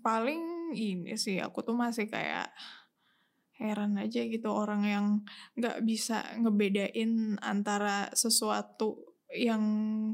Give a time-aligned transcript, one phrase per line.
[0.00, 2.50] paling ini sih aku tuh masih kayak
[3.60, 5.06] heran aja gitu orang yang
[5.54, 9.62] nggak bisa ngebedain antara sesuatu yang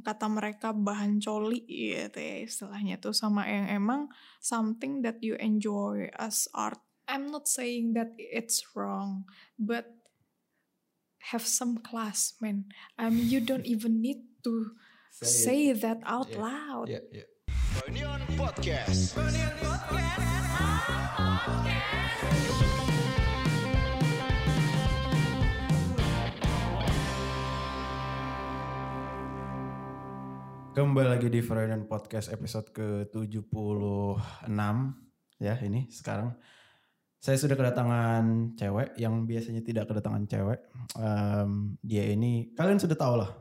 [0.04, 4.12] kata mereka bahan coli gitu ya istilahnya tuh sama yang emang
[4.42, 6.82] something that you enjoy as art.
[7.06, 9.86] I'm not saying that it's wrong, but
[11.30, 12.66] have some class, man.
[12.98, 14.74] Um, you don't even need to
[15.14, 16.42] say, that out Yeah.
[16.42, 16.86] loud.
[16.90, 17.26] Iya, iya.
[17.76, 19.12] Podcast.
[30.72, 34.48] Kembali lagi di Freudian Podcast episode ke-76
[35.36, 36.32] ya ini sekarang.
[37.20, 40.64] Saya sudah kedatangan cewek yang biasanya tidak kedatangan cewek.
[40.96, 43.36] Em, dia ini kalian sudah tahu lah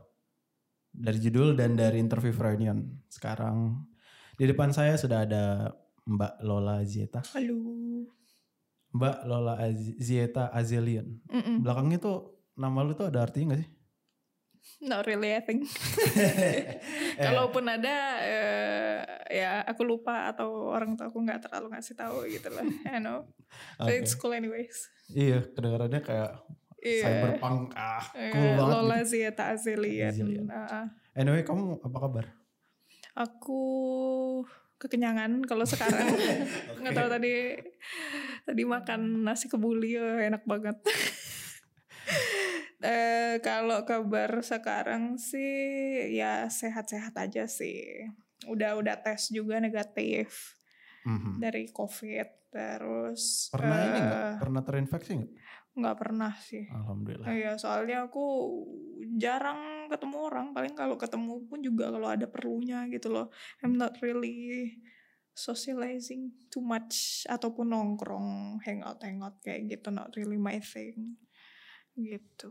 [0.92, 2.84] dari judul dan dari interview Freudian.
[3.08, 3.95] Sekarang
[4.36, 5.72] di depan saya sudah ada
[6.06, 7.24] Mbak Lola Zieta.
[7.34, 7.58] Halo.
[8.92, 11.20] Mbak Lola Az- Zieta Azelian.
[11.28, 11.60] Mm-mm.
[11.60, 12.18] Belakangnya tuh
[12.56, 13.70] nama lu tuh ada artinya gak sih?
[14.82, 15.70] Not really, I think.
[17.22, 18.98] Kalaupun ada, eh,
[19.30, 22.66] ya aku lupa atau orang tua aku nggak terlalu ngasih tahu gitu lah.
[22.90, 23.30] I know.
[23.78, 24.90] But it's cool anyways.
[25.08, 26.32] Iya, kedengarannya kayak
[26.82, 27.02] Iya.
[27.02, 28.74] cyberpunk ah, Eh, cool banget.
[28.74, 29.10] Lola gitu.
[29.12, 30.10] Zieta Azelian.
[30.14, 30.46] Azelian.
[30.50, 30.86] Ah, ah.
[31.14, 32.26] Anyway, kamu apa kabar?
[33.16, 33.62] Aku
[34.76, 36.12] kekenyangan kalau sekarang.
[36.80, 37.34] Nggak tahu tadi
[38.44, 40.78] tadi makan nasi kebuli oh, enak banget.
[42.86, 45.58] Eh kalau kabar sekarang sih
[46.14, 47.82] ya sehat-sehat aja sih.
[48.46, 50.54] Udah udah tes juga negatif
[51.02, 51.38] Mhm.
[51.38, 54.32] dari COVID terus Pernah ini eh, nggak?
[54.38, 55.32] Pernah terinfeksi nggak?
[55.76, 56.66] nggak pernah sih.
[56.70, 57.28] Alhamdulillah.
[57.28, 58.26] Iya, soalnya aku
[59.18, 60.48] jarang ketemu orang.
[60.52, 63.28] Paling kalau ketemu pun juga kalau ada perlunya gitu loh.
[63.62, 64.78] I'm not really
[65.36, 69.92] socializing too much ataupun nongkrong, hangout hangout kayak gitu.
[69.92, 71.20] Not really my thing.
[71.96, 72.50] Gitu.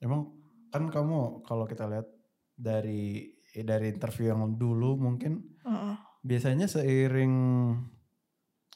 [0.00, 0.32] Emang
[0.68, 2.08] kan kamu kalau kita lihat
[2.52, 5.96] dari dari interview yang dulu mungkin Heeh.
[6.20, 7.34] biasanya seiring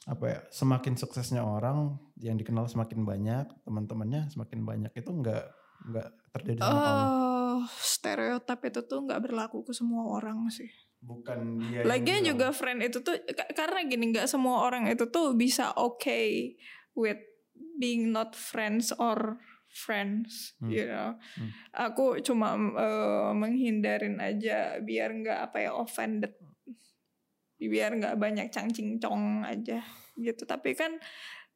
[0.03, 5.45] apa ya semakin suksesnya orang yang dikenal semakin banyak teman-temannya semakin banyak itu nggak
[5.87, 7.05] nggak terjadi sama kamu
[7.63, 10.67] Oh, stereotip itu tuh nggak berlaku ke semua orang sih.
[10.99, 12.29] bukan dia Lagian bilang.
[12.29, 16.55] juga friend itu tuh ka- karena gini nggak semua orang itu tuh bisa okay
[16.93, 17.19] with
[17.75, 19.35] being not friends or
[19.67, 20.69] friends, Hmm.
[20.69, 21.17] you know.
[21.73, 26.31] Aku cuma eh, menghindarin aja biar nggak apa ya offended,
[27.57, 29.81] biar nggak banyak cangcing cong aja
[30.15, 30.43] gitu.
[30.43, 30.95] Tapi kan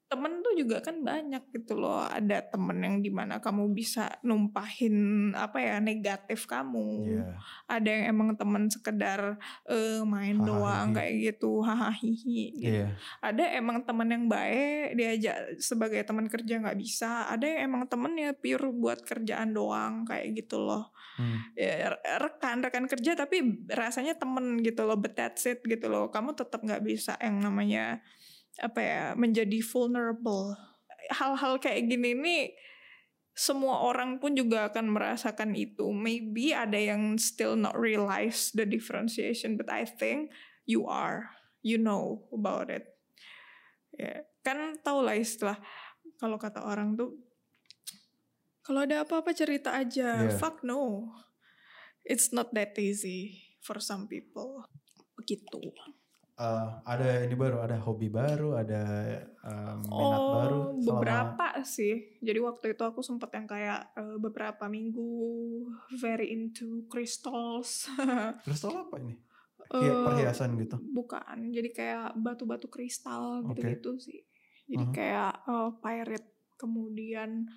[0.08, 2.02] temen tuh juga kan banyak gitu loh.
[2.02, 4.96] Ada temen yang di mana kamu bisa numpahin
[5.32, 7.26] apa ya negatif kamu Iya.
[7.68, 9.36] ada yang emang temen sekedar
[9.66, 10.48] eh, main Hahaha.
[10.48, 12.64] doang kayak gitu hahaha gitu.
[12.64, 17.84] iya ada emang temen yang baik diajak sebagai teman kerja nggak bisa ada yang emang
[17.86, 21.42] temennya pure buat kerjaan doang kayak gitu loh Hmm.
[21.58, 26.38] ya, rekan rekan kerja tapi rasanya temen gitu loh but that's it gitu loh kamu
[26.38, 28.06] tetap nggak bisa yang namanya
[28.58, 30.58] apa ya menjadi vulnerable.
[31.14, 32.44] Hal-hal kayak gini nih
[33.38, 35.94] semua orang pun juga akan merasakan itu.
[35.94, 40.34] Maybe ada yang still not realize the differentiation but I think
[40.66, 41.30] you are.
[41.62, 42.86] You know about it.
[43.94, 45.60] Ya kan tau lah istilah
[46.18, 47.14] kalau kata orang tuh
[48.66, 50.36] kalau ada apa-apa cerita aja Yeah.
[50.36, 51.14] fuck no.
[52.08, 54.64] It's not that easy for some people.
[55.20, 55.76] Begitu
[56.38, 58.86] Eh, ada ini baru ada hobi baru ada
[59.42, 62.22] em, minat oh baru selama- beberapa sih.
[62.22, 65.10] Jadi waktu itu aku sempat yang kayak eh, beberapa minggu
[65.98, 67.90] very into crystals.
[68.46, 69.18] Kristal apa ini?
[69.74, 70.78] Hi- perhiasan gitu?
[70.78, 71.50] bukan.
[71.50, 74.22] Jadi kayak batu-batu kristal gitu-gitu sih.
[74.70, 74.94] Jadi Mhm.
[74.94, 77.50] kayak eh, pirate kemudian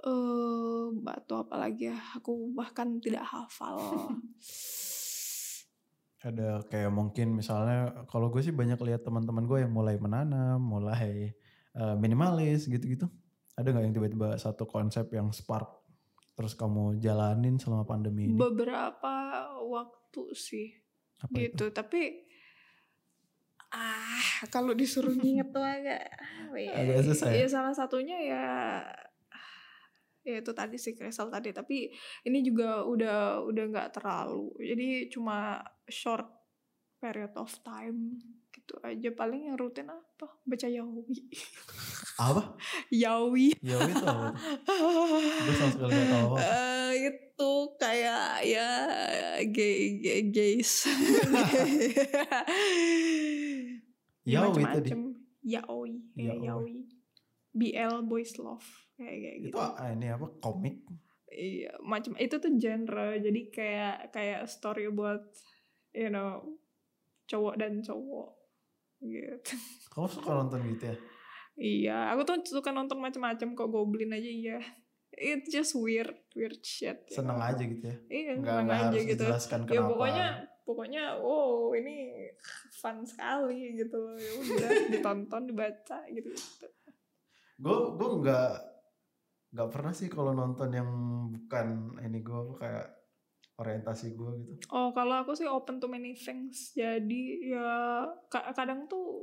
[0.00, 1.98] eh batu apa lagi ya?
[2.14, 3.76] Aku bahkan tidak hafal
[6.20, 11.32] ada kayak mungkin misalnya kalau gue sih banyak lihat teman-teman gue yang mulai menanam mulai
[11.72, 13.08] eh, minimalis gitu-gitu
[13.56, 15.80] ada nggak yang tiba-tiba satu konsep yang spark
[16.36, 20.68] terus kamu jalanin selama pandemi ini beberapa waktu sih
[21.20, 22.28] apa itu gitu tapi
[23.70, 26.04] ah kalau disuruh nginget tuh agak
[26.58, 26.72] ya?
[26.74, 27.44] Agak susah ya?
[27.44, 28.44] ya salah satunya ya
[30.20, 31.88] ya itu tadi sih kristal tadi tapi
[32.22, 36.28] ini juga udah udah nggak terlalu jadi cuma short
[37.00, 38.20] period of time
[38.52, 41.08] gitu aja paling yang rutin apa baca yawi
[42.20, 42.42] apa
[43.02, 44.76] yawi ya itu apa tuh?
[45.40, 46.44] gue sama sekali gak tahu apa
[46.90, 48.68] Eh, itu kayak ya
[49.48, 50.84] gay, gay gays
[54.28, 54.92] Ya, Yaoi tadi.
[54.92, 55.00] macem-macem.
[55.40, 56.44] Yaoi, ya, Yaoi.
[56.44, 56.76] yaoi.
[57.50, 59.54] BL boys love kayak kayak gitu.
[59.56, 60.86] Itu ah, ini apa komik?
[61.30, 63.18] Iya, macam itu tuh genre.
[63.18, 65.22] Jadi kayak kayak story buat
[65.94, 66.42] you know
[67.30, 68.40] cowok dan cowok
[69.00, 69.54] gitu.
[69.94, 70.96] Kamu suka nonton gitu ya?
[71.60, 74.58] Iya, aku tuh suka nonton macam-macam kok Goblin aja iya.
[75.10, 77.04] It's just weird, weird shit.
[77.10, 77.50] Seneng know.
[77.50, 77.96] aja gitu ya?
[78.08, 79.24] Iya, Nggak, seneng nggak aja harus gitu.
[79.26, 79.74] dijelaskan kenapa.
[79.76, 80.26] Ya pokoknya
[80.64, 81.96] pokoknya oh ini
[82.72, 84.16] fun sekali gitu loh.
[84.16, 86.30] Ya udah ditonton, dibaca gitu.
[87.60, 88.50] Gue gue nggak
[89.50, 90.88] nggak pernah sih kalau nonton yang
[91.28, 92.88] bukan ini gue kayak
[93.60, 94.52] orientasi gue gitu.
[94.72, 96.72] Oh, kalau aku sih open to many things.
[96.72, 99.20] Jadi ya ka- kadang tuh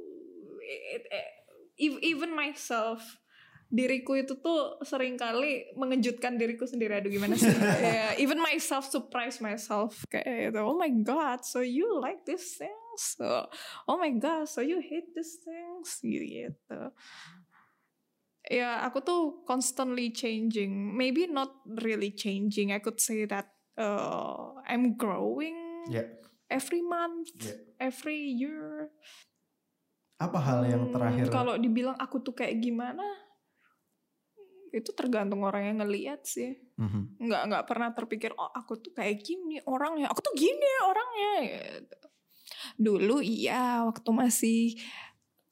[0.61, 1.41] it- it-
[1.81, 3.01] ev- even myself
[3.67, 7.01] diriku itu tuh sering kali mengejutkan diriku sendiri.
[7.01, 7.49] Aduh gimana sih?
[7.81, 10.05] Ya, even myself surprise myself.
[10.07, 12.77] Kayak gitu oh my god so you like these things?
[12.97, 13.45] So,
[13.85, 15.97] oh my god so you hate these things?
[16.01, 16.81] Gitu
[18.47, 20.71] ya aku tuh constantly changing.
[20.91, 22.71] Maybe not really changing.
[22.71, 26.03] I could say that uh, I'm growing ya.
[26.47, 27.59] every month Yeah.
[27.77, 28.89] every year.
[30.17, 31.25] Apa hal yang Hmm, terakhir?
[31.29, 33.05] kalau dibilang aku tuh kayak gimana
[34.67, 36.57] itu tergantung orang yang ngeliat sih.
[36.77, 37.17] Mhm.
[37.17, 40.07] nggak nggak pernah terpikir oh aku tuh kayak gini orangnya.
[40.09, 41.31] Aku tuh gini orangnya
[41.81, 41.97] gitu.
[42.77, 44.77] dulu iya waktu masih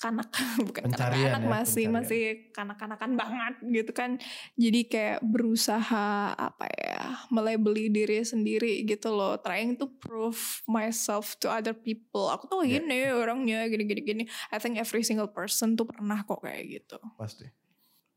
[0.05, 0.29] kanak
[0.69, 1.95] bukan kanak-kanak ya, masih pencarian.
[1.97, 2.21] masih
[2.53, 4.11] kanak-kanakan banget gitu kan.
[4.53, 9.35] Jadi kayak berusaha apa ya melabeli diri sendiri gitu loh.
[9.37, 12.29] Trying to prove myself to other people.
[12.29, 12.77] Aku tuh Yeah.
[12.77, 17.01] gini orangnya gini gini I think every single person tuh pernah kok kayak gitu.
[17.15, 17.49] Pasti.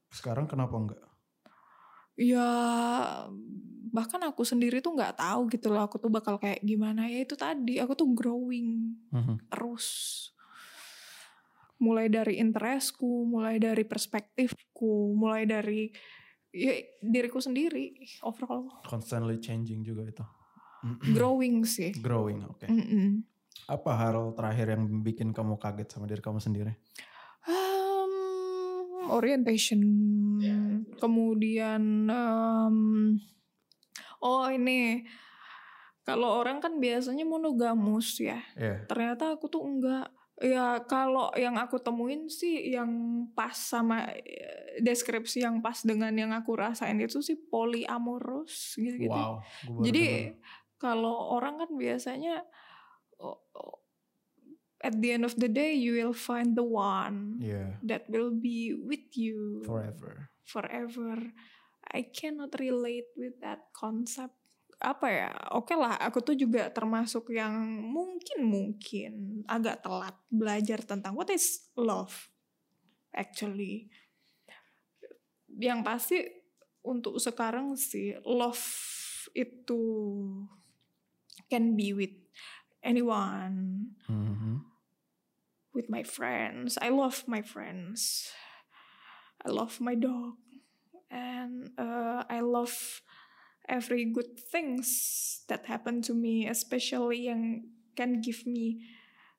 [0.08, 1.02] Sekarang kenapa enggak?
[2.14, 2.48] Ya
[3.88, 5.86] bahkan aku sendiri tuh nggak tahu gitu loh.
[5.86, 7.06] Aku tuh bakal kayak gimana.
[7.06, 7.78] Ya itu tadi.
[7.78, 9.48] Aku tuh growing Mhm.
[9.48, 9.86] terus
[11.78, 15.86] mulai dari interestku mulai dari perspektifku mulai dari
[16.50, 17.94] ya, diriku sendiri
[18.26, 18.82] overall.
[18.82, 20.24] Constantly changing juga itu.
[21.14, 21.90] Growing sih.
[21.98, 22.66] Growing oke.
[22.66, 23.22] Mm-mm.
[23.66, 26.78] apa hal terakhir yang bikin kamu kaget sama diri kamu sendiri?
[27.42, 29.82] Um, orientation.
[30.38, 30.58] Ya,
[31.02, 33.18] kemudian um,
[34.22, 35.02] oh ini.
[36.06, 38.40] Kalau orang kan biasanya monogamus ya.
[38.56, 42.90] Ya ternyata aku tuh enggak ya kalau yang aku temuin sih yang
[43.34, 49.10] pas sama eh, deskripsi yang pas dengan yang aku rasain itu sih polyamorous gitu-gitu.
[49.10, 49.42] Wow
[49.82, 50.38] jadi
[50.78, 52.46] kalau orang kan biasanya
[53.18, 53.82] oh, oh,
[54.78, 58.78] at the end of the day you will find the one Iya, that will be
[58.78, 59.66] with you.
[59.66, 60.30] Forever.
[60.46, 61.34] Forever.
[61.90, 64.37] I cannot relate with that concept.
[64.78, 65.30] Apa ya?
[65.58, 67.50] Oke lah, aku tuh juga termasuk yang
[67.82, 72.30] mungkin mungkin agak telat belajar tentang what is love
[73.10, 73.90] actually.
[75.58, 76.18] Yang pasti
[76.86, 78.62] untuk sekarang sih love
[79.34, 79.82] itu
[81.50, 82.14] can be with
[82.80, 84.62] anyone Mhm.
[85.74, 86.78] with my friends.
[86.78, 88.30] I love my friends.
[89.42, 90.34] I love my dog,
[91.14, 92.74] and uh, I love
[93.68, 94.88] every good things
[95.46, 98.80] that happen to me, especially yang can give me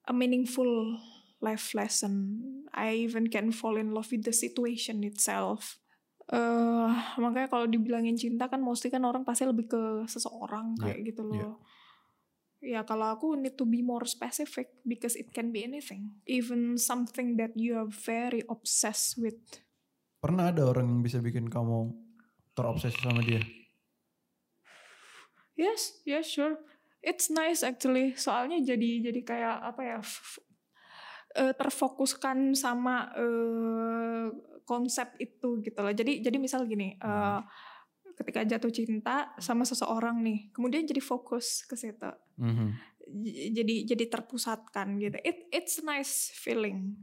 [0.05, 0.97] a meaningful
[1.41, 2.37] life lesson.
[2.71, 5.81] I even can fall in love with the situation itself.
[6.29, 11.25] Eh, makanya kalau dibilangin cinta kan mesti kan orang pasti lebih ke seseorang kayak gitu
[11.25, 11.35] loh.
[11.35, 11.53] yeah.
[12.59, 17.39] Ya kalau aku need to be more specific because it can be anything, even something
[17.39, 19.39] that you are very obsessed with.
[20.19, 21.95] pernah ada orang yang bisa bikin kamu
[22.51, 23.39] terobsesi sama dia
[25.59, 26.55] Yes, yes, sure.
[27.03, 28.15] It's nice actually.
[28.15, 29.99] Soalnya jadi jadi kayak apa ya?
[31.35, 34.27] eh, terfokuskan sama eh,
[34.63, 35.91] konsep itu gitu loh.
[35.93, 37.39] Jadi jadi misal gini, eh,
[38.15, 42.09] ketika jatuh cinta sama seseorang nih, kemudian jadi fokus ke situ.
[42.39, 42.67] Mhm.
[43.25, 45.17] J- jadi jadi terpusatkan gitu.
[45.23, 46.95] It it's nice feeling.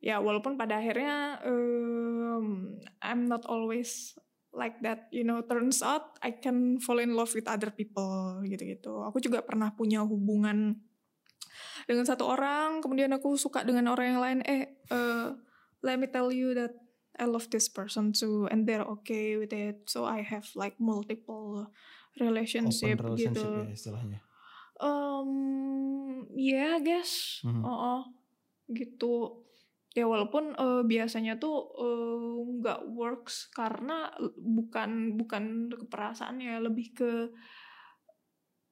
[0.00, 2.74] Ya walaupun pada akhirnya um,
[3.04, 4.16] I'm not always
[4.54, 5.42] like that, you know.
[5.42, 9.02] Turns out I can fall in love with other people gitu-gitu.
[9.06, 10.78] Aku juga pernah punya hubungan
[11.88, 14.38] dengan satu orang, kemudian aku suka dengan orang yang lain.
[14.46, 15.28] Eh, eh,
[15.82, 16.76] let me tell you that
[17.18, 19.90] I love this person too, and they're okay with it.
[19.90, 21.68] So I have like multiple
[22.16, 23.48] relationship, open relationship gitu.
[23.66, 24.20] ya istilahnya
[24.80, 27.44] Um, I guess.
[27.44, 27.62] Mhm.
[27.68, 28.08] Oh,
[28.72, 29.44] gitu.
[29.90, 31.66] Ya walaupun eh, biasanya tuh
[32.62, 37.12] nggak works karena bukan bukan keperasaannya, lebih ke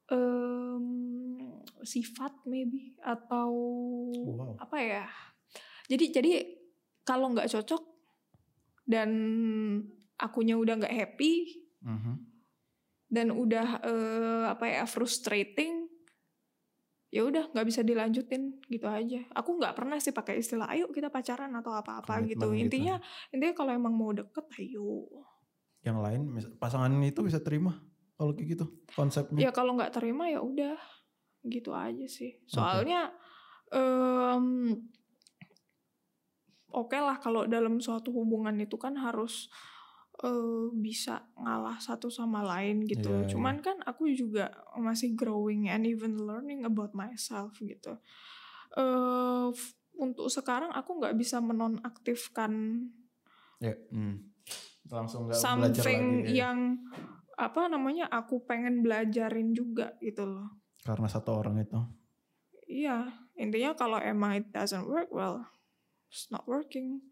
[0.08, 0.84] em,
[1.84, 3.50] sifat maybe atau
[4.18, 4.56] Wow.
[4.58, 5.06] apa ya?
[5.88, 6.32] jadi jadi
[7.02, 7.80] kalau nggak cocok
[8.84, 9.10] dan
[10.16, 12.14] akunya udah nggak happy Mhm.
[13.08, 15.77] dan udah eh, apa ya frustrating
[17.08, 19.24] ya udah nggak bisa dilanjutin gitu aja.
[19.32, 22.52] Aku nggak pernah sih pakai istilah ayo kita pacaran atau apa-apa gitu.
[22.52, 22.68] Gitu.
[22.68, 23.00] intinya
[23.32, 25.08] intinya kalau emang mau deket ayo.
[25.80, 26.20] Yang lain
[26.60, 27.80] pasangan itu bisa terima
[28.18, 29.48] kalau kayak gitu konsepnya.
[29.48, 30.76] ya kalau nggak terima ya udah
[31.48, 32.36] gitu aja sih.
[32.44, 33.08] Soalnya
[33.72, 34.76] em,
[36.68, 39.48] oke lah kalau dalam suatu hubungan itu kan harus
[40.20, 43.30] eh, bisa ngalah satu sama lain gitu Iya, iya.
[43.30, 47.96] cuman kan aku juga masih growing and even learning about myself gitu
[49.50, 52.52] f- untuk sekarang aku nggak bisa menonaktifkan
[53.58, 54.22] Ya, hmm.
[54.86, 56.30] Langsung belajar something lagi.
[56.30, 56.46] ya.
[56.46, 56.78] yang
[57.34, 60.46] apa namanya aku pengen belajarin juga gitu loh
[60.78, 61.74] Karena satu orang itu.
[62.64, 65.42] Iya, intinya kalau emang it doesn't work, well,
[66.06, 67.02] it's not working.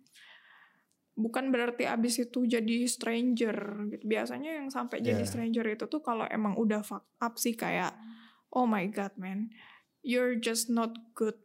[1.16, 3.56] Bukan berarti abis itu jadi stranger
[3.88, 4.04] gitu.
[4.04, 5.28] Biasanya yang sampai jadi Yeah.
[5.28, 7.96] stranger itu tuh kalau emang udah fuck up sih kayak,
[8.52, 9.49] oh my god man,
[10.04, 11.40] you're just not good.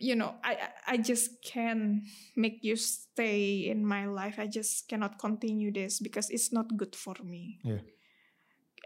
[0.00, 0.56] You know, I
[0.88, 4.40] I- just can't make you stay in my life.
[4.40, 7.60] I just cannot continue this because it's not good for me.
[7.60, 7.84] Yeah.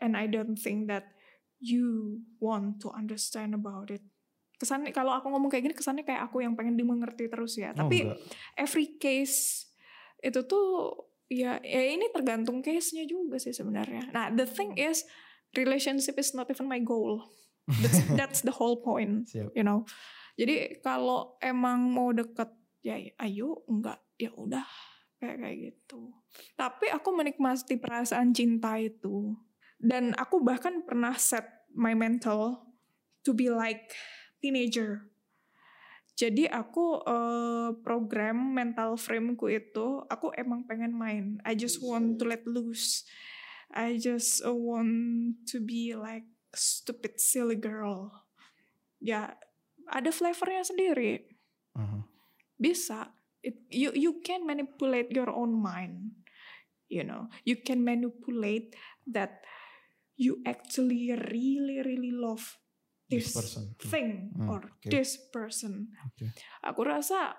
[0.02, 1.14] And I don't think that
[1.62, 4.02] you want to understand about it.
[4.64, 7.76] Kesannya kalau aku ngomong kayak gini kesannya kayak aku yang pengen dimengerti terus ya.
[7.76, 8.16] Oh, Tapi enggak.
[8.56, 9.68] every case
[10.25, 10.97] itu tuh
[11.28, 14.09] ya ya ini tergantung case-nya juga sih sebenarnya.
[14.09, 15.04] Nah, the thing is
[15.52, 17.21] relationship is not even my goal.
[17.80, 19.56] That's, that's the whole point, Siap.
[19.56, 19.88] you know.
[20.37, 22.52] Jadi kalau emang mau deket
[22.85, 24.68] ya ayo, enggak ya udah
[25.16, 26.12] kayak kayak gitu.
[26.61, 29.33] Tapi aku menikmati perasaan cinta itu.
[29.80, 32.68] Dan aku bahkan pernah set my mental
[33.25, 33.97] to be like
[34.45, 35.09] teenager.
[36.15, 41.41] Jadi aku eh, program mental frameku itu aku emang pengen main.
[41.43, 43.03] I just want to let loose.
[43.75, 48.15] I just uh, want to be like stupid silly girl.
[49.03, 49.35] Ya
[49.91, 51.27] ada flavornya sendiri.
[51.75, 52.07] Mhm.
[52.61, 53.11] Bisa.
[53.45, 56.15] It, you you can manipulate your own mind.
[56.87, 58.79] You know, you can manipulate
[59.11, 59.43] that
[60.15, 62.63] you actually really really love
[63.14, 63.62] This this, person.
[63.80, 64.87] thing Hmm, or oke.
[64.87, 65.90] this person.
[66.04, 66.30] Oke.
[66.62, 67.35] Aku rasa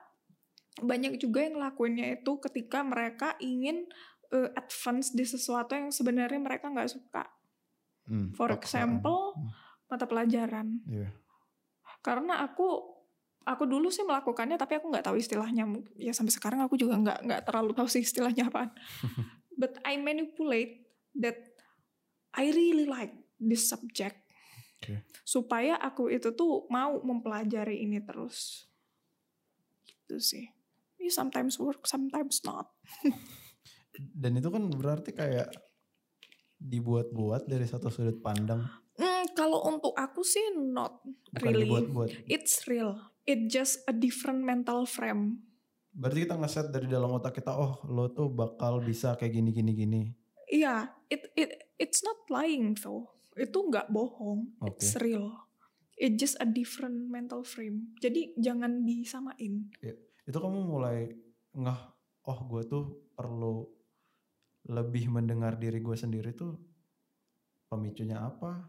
[0.75, 3.87] banyak juga yang ngelakuinnya itu ketika mereka ingin
[4.27, 7.23] eh, advance di sesuatu yang sebenarnya mereka nggak suka.
[8.05, 8.59] Hmm, For paksaan.
[8.97, 9.49] example, Hmm,
[9.85, 10.81] mata pelajaran.
[10.85, 11.13] Iya.
[12.01, 12.97] Karena aku
[13.45, 15.69] aku dulu sih melakukannya tapi aku nggak tahu istilahnya.
[15.95, 18.73] Ya sampai sekarang aku juga nggak nggak terlalu tahu sih istilahnya apaan.
[19.61, 21.37] But I manipulate that
[22.33, 24.24] I really like this subject.
[24.79, 25.07] Oke.
[25.23, 28.67] Supaya aku itu tuh mau mempelajari ini terus.
[29.85, 30.45] Gitu sih.
[30.99, 32.71] Ya sometimes work, sometimes not.
[34.21, 35.49] Dan itu kan berarti kayak
[36.59, 38.63] dibuat-buat dari satu sudut pandang.
[38.95, 41.03] Hmm, kalau untuk aku sih not
[41.35, 41.67] Bukan really.
[41.67, 42.09] dibuat-buat.
[42.31, 42.95] It's real.
[43.27, 45.43] It just a different mental frame.
[45.95, 49.71] Berarti kita ngeset dari dalam otak kita, oh lo tuh bakal bisa kayak gini gini
[49.71, 50.01] gini.
[50.51, 53.14] Iya, it it it's not lying though.
[53.35, 54.59] Itu nggak bohong.
[54.63, 54.79] Oke.
[54.79, 55.35] It's real.
[55.95, 57.95] It just a different mental frame.
[58.03, 59.71] Jadi jangan disamain.
[60.25, 61.07] Itu kamu mulai
[61.55, 61.81] ngeh,
[62.27, 62.83] oh gue tuh
[63.15, 63.63] perlu
[64.65, 66.57] lebih mendengar diri gue sendiri tuh
[67.69, 68.65] pemicunya apa?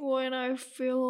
[0.00, 1.02] When I feel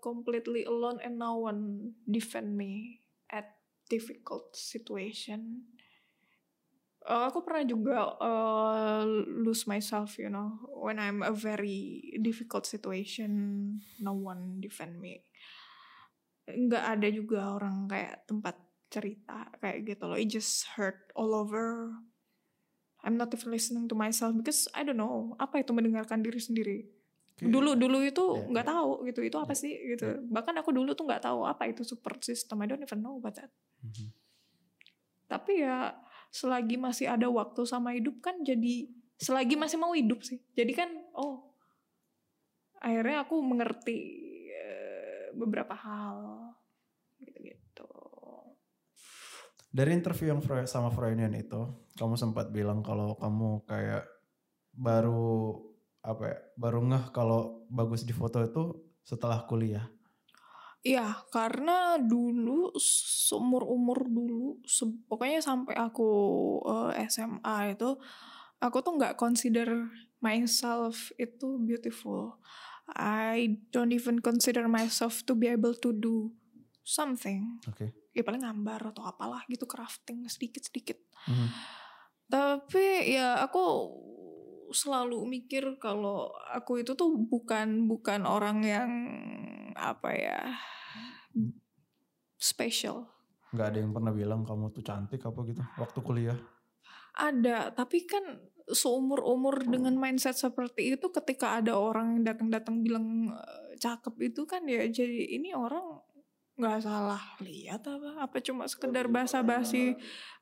[0.00, 5.66] completely alone and no one defend me at difficult situation.
[7.10, 13.30] Uh, aku pernah juga uh, lose myself, you know, when I'm a very difficult situation,
[13.98, 15.26] no one defend me.
[16.46, 18.54] Nggak ada juga orang kayak tempat
[18.86, 20.14] cerita kayak gitu loh.
[20.14, 21.98] It just hurt all over.
[23.02, 26.78] I'm not even listening to myself because I don't know apa itu mendengarkan diri sendiri
[27.40, 28.72] dulu dulu itu Iya, nggak iya.
[28.76, 32.20] tahu gitu itu apa sih gitu bahkan aku dulu tuh nggak tahu apa itu support
[32.20, 33.48] system I don't even know about that
[33.80, 34.12] Mhm.
[35.24, 35.96] tapi ya
[36.30, 38.86] selagi masih ada waktu sama hidup kan jadi
[39.18, 41.50] selagi masih mau hidup sih jadi kan oh
[42.80, 43.98] akhirnya aku mengerti
[44.48, 46.16] eh, beberapa hal
[47.20, 47.88] gitu gitu
[49.70, 51.62] Dari interview yang sama Froynion itu,
[51.94, 54.02] kamu sempat bilang kalau kamu kayak
[54.74, 55.62] baru
[56.02, 58.62] apa ya, baru ngeh kalau bagus di foto itu
[59.06, 59.86] setelah kuliah.
[60.80, 66.08] Iya, karena dulu seumur umur dulu, se- pokoknya sampai aku
[66.96, 68.00] eh, SMA itu,
[68.64, 69.92] aku tuh nggak consider
[70.24, 72.40] myself itu beautiful.
[72.96, 76.32] I don't even consider myself to be able to do
[76.80, 77.60] something.
[77.68, 77.92] Oke.
[78.16, 80.96] Ya paling gambar atau apalah gitu crafting sedikit-sedikit.
[81.28, 81.48] Mhm.
[82.30, 83.62] Tapi ya aku
[84.70, 88.90] selalu mikir kalau aku itu tuh bukan bukan orang yang
[89.76, 90.40] apa ya
[92.40, 93.06] special.
[93.52, 96.38] Nggak ada yang pernah bilang kamu tuh cantik apa gitu waktu kuliah.
[97.18, 98.22] Ada, tapi kan
[98.70, 104.62] seumur-umur dengan mindset seperti itu ketika ada orang yang datang-datang bilang eh, cakep itu kan
[104.70, 105.98] ya jadi ini orang
[106.54, 109.96] nggak salah lihat apa apa cuma sekedar basa-basi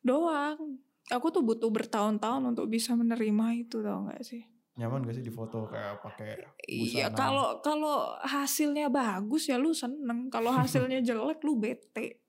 [0.04, 0.78] doang.
[1.08, 4.44] Aku tuh butuh bertahun-tahun untuk bisa menerima itu tau gak sih?
[4.78, 6.38] Nyaman gak sih di foto kayak pakai
[6.70, 10.30] Iya kalau kalau hasilnya bagus ya lu seneng.
[10.30, 12.22] Kalau hasilnya jelek lu bete.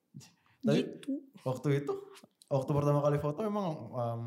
[0.65, 1.21] Tapi gitu.
[1.45, 1.93] waktu itu
[2.49, 4.23] waktu pertama kali foto emang em,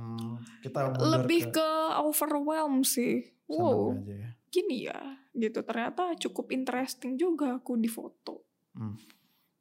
[0.62, 3.26] kita Lebih ke ke overwhelm sih.
[3.50, 4.30] Wow, aja ya.
[4.48, 5.00] gini ya.
[5.34, 8.46] Gitu ternyata cukup interesting juga aku di foto.
[8.78, 8.94] Hmm.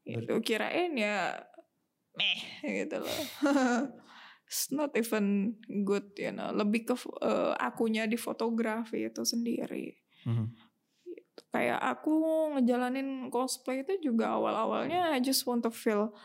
[0.06, 1.34] Itu kirain ya
[2.14, 2.40] meh
[2.86, 3.20] gitu loh.
[4.52, 5.56] It's not even
[5.88, 6.52] good, you know.
[6.52, 9.96] Lebih ke eh, akunya di fotografi itu sendiri.
[10.28, 10.72] Mhm.
[11.52, 12.14] kayak aku
[12.56, 16.16] ngejalanin cosplay itu juga awal-awalnya I just want to feel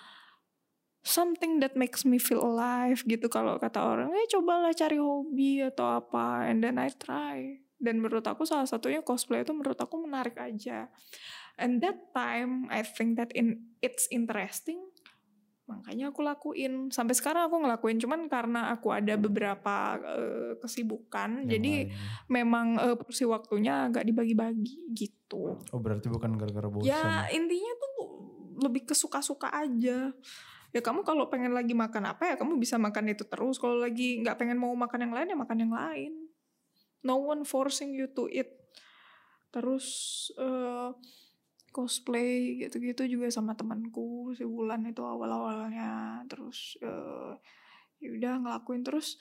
[1.07, 6.03] something that makes me feel alive gitu kalau kata orang eh cobalah cari hobi atau
[6.03, 10.35] apa and then I try dan menurut aku salah satunya cosplay itu menurut aku menarik
[10.39, 10.91] aja
[11.59, 14.83] and that time I think that in it's interesting
[15.67, 21.51] makanya aku lakuin sampai sekarang aku ngelakuin cuman karena aku ada beberapa eh, kesibukan Yang
[21.59, 21.91] jadi lain.
[22.31, 25.59] memang eh, porsi waktunya agak dibagi-bagi gitu.
[25.59, 26.87] Oh berarti bukan gara-gara bosan.
[26.87, 28.07] Ya intinya tuh
[28.63, 30.15] lebih ke suka-suka aja.
[30.71, 33.59] Ya kamu kalau pengen lagi makan apa ya kamu bisa makan itu terus.
[33.59, 36.13] Kalau lagi nggak pengen mau makan yang lain ya makan yang lain.
[37.03, 38.55] No one forcing you to eat.
[39.51, 39.87] Terus
[40.39, 40.89] eh,
[41.77, 46.25] cosplay gitu-gitu juga sama temanku si Wulan itu awal-awalnya.
[46.25, 47.37] Terus eh,
[48.01, 48.81] ya udah ngelakuin.
[48.81, 49.21] Terus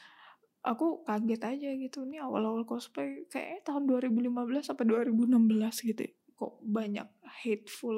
[0.64, 6.14] aku kaget aja gitu nih awal-awal cosplay kayaknya tahun 2015 apa 2016 gitu ya.
[6.36, 7.96] kok banyak hateful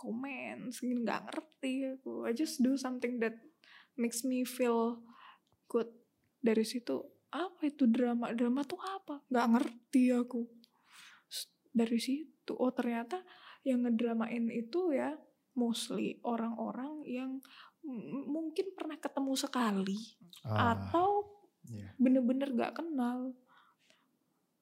[0.00, 2.24] comments gini nggak ngerti aku.
[2.24, 3.36] I just do something that
[4.00, 5.04] makes me feel
[5.68, 5.88] good.
[6.40, 8.32] Dari situ apa itu drama?
[8.32, 9.20] Drama tuh apa?
[9.28, 10.48] Nggak ngerti aku.
[11.68, 13.20] Dari situ oh ternyata
[13.66, 15.18] yang ngedramain itu ya
[15.58, 17.42] mostly orang-orang yang
[18.26, 19.98] mungkin pernah ketemu sekali
[20.46, 21.26] Ah, atau
[21.66, 21.90] iya.
[21.98, 23.34] bener-bener gak kenal.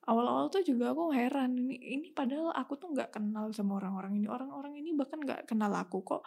[0.04, 4.28] Awal-awal tuh juga aku heran ini ini padahal aku tuh nggak kenal sama orang-orang ini.
[4.28, 6.20] Orang-orang ini bahkan nggak kenal aku kok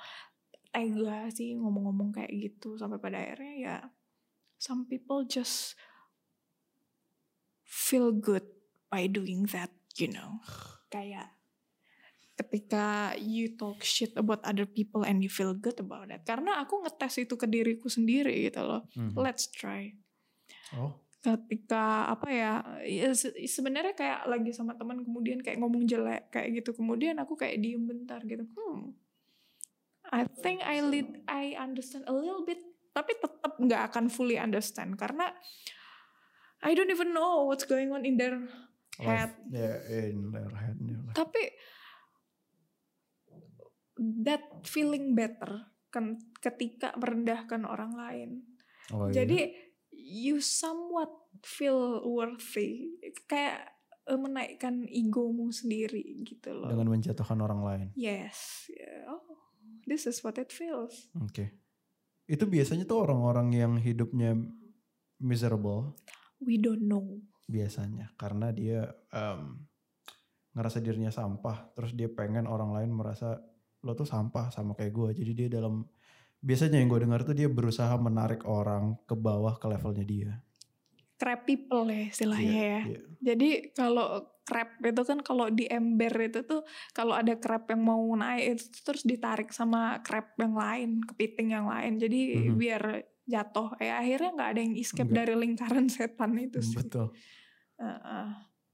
[0.73, 2.73] tega sih ngomong-ngomong kayak gitu.
[2.73, 3.77] Sampai pada akhirnya ya
[4.57, 5.77] some people just
[7.61, 8.49] feel good
[8.89, 10.41] by doing that you know.
[10.89, 11.36] Kayak
[12.37, 12.85] ketika
[13.17, 17.17] you talk shit about other people and you feel good about it karena aku ngetes
[17.19, 19.17] itu ke diriku sendiri gitu loh Mhm.
[19.17, 19.91] let's try
[20.71, 26.29] Oh, ketika apa ya, ya se- sebenarnya kayak lagi sama teman kemudian kayak ngomong jelek
[26.29, 28.93] kayak gitu kemudian aku kayak diem bentar gitu hmm
[30.07, 32.59] I think I lead I understand a little bit
[32.91, 35.35] tapi tetap nggak akan fully understand karena
[36.59, 38.39] I don't even know what's going on in their
[38.97, 39.35] head life.
[39.51, 39.77] Yeah,
[40.09, 40.75] in their head.
[40.79, 41.15] in their life.
[41.15, 41.41] tapi
[44.21, 48.31] that feeling better kan ketika merendahkan orang lain
[48.87, 49.19] Oh, iya.
[49.23, 49.51] jadi
[49.91, 51.11] you somewhat
[51.43, 52.95] feel worthy
[53.27, 53.67] kayak
[54.07, 56.71] eh, menaikkan egomu sendiri gitu loh.
[56.71, 57.87] dengan menjatuhkan orang lain.
[57.99, 58.71] Yes.
[59.11, 59.27] Oh,
[59.83, 61.11] this is what it feels.
[61.19, 61.51] Oke.
[62.31, 64.39] Itu biasanya tuh orang-orang yang hidupnya
[65.19, 65.99] miserable
[66.39, 67.19] We don't know.
[67.43, 69.67] biasanya karena dia em,
[70.55, 73.43] ngerasa dirinya sampah, terus dia pengen orang lain merasa
[73.81, 75.09] lo tuh sampah sama kayak gue.
[75.17, 75.85] Jadi dia dalam
[76.37, 80.33] biasanya yang gue dengar tuh dia berusaha menarik orang ke bawah ke levelnya dia.
[81.17, 82.81] Crab people ya istilahnya Iya, ya.
[82.85, 82.99] iya.
[83.17, 84.07] Jadi kalau
[84.45, 86.61] crab itu kan kalau di ember itu tuh
[86.93, 91.57] kalau ada crab yang mau naik itu tuh terus ditarik sama crab yang lain, kepiting
[91.57, 91.97] yang lain.
[91.97, 92.55] Jadi Mhm.
[92.55, 92.83] biar
[93.25, 93.75] jatuh.
[93.81, 95.17] Ya akhirnya nggak ada yang escape Nggak.
[95.19, 96.77] dari lingkaran setan itu sih.
[96.77, 97.09] Betul.
[97.81, 98.27] Heeh.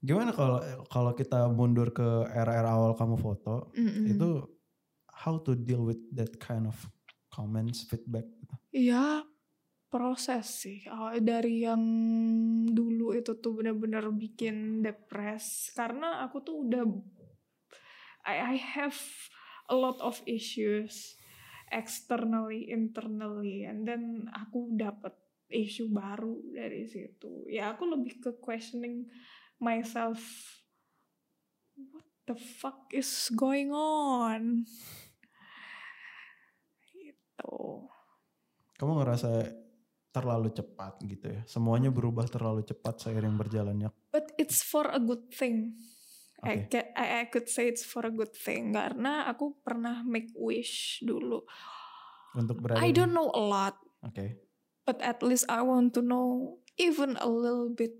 [0.03, 0.59] Gimana kalau
[0.91, 4.03] kalau kita mundur ke era-era awal kamu foto, Mm-mm.
[4.11, 4.29] itu
[5.13, 6.75] how to deal with that kind of
[7.29, 8.55] comments, feedback gitu.
[8.73, 9.25] Iya
[9.93, 10.89] proses sih.
[10.89, 11.81] Oh, dari yang
[12.73, 15.69] dulu itu tuh benar-benar bikin depres.
[15.77, 16.81] Karena aku tuh udah
[18.25, 18.97] I, I have
[19.69, 21.13] a lot of issues
[21.69, 23.69] externally internally.
[23.69, 25.13] And then aku dapat
[25.53, 27.45] issue baru dari situ.
[27.45, 29.05] Ya aku lebih ke questioning
[29.61, 30.17] myself
[31.93, 34.65] what the fuck is going on
[37.43, 37.91] gitu
[38.73, 39.29] Kamu ngerasa
[40.09, 41.41] terlalu cepat gitu ya?
[41.45, 43.89] Semuanya berubah terlalu cepat seiring berjalannya.
[44.13, 45.73] but it's for a good thing
[46.43, 50.29] I, ca- I, I could say it's for a good thing karena aku pernah make
[50.35, 51.41] wish dulu
[52.35, 54.37] Untuk berada I don't know a lot Oke.
[54.83, 57.95] but at least I want to know even a little bit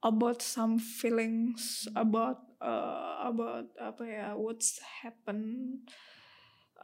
[0.00, 5.82] about some feelings about uh, about apa ya what's happen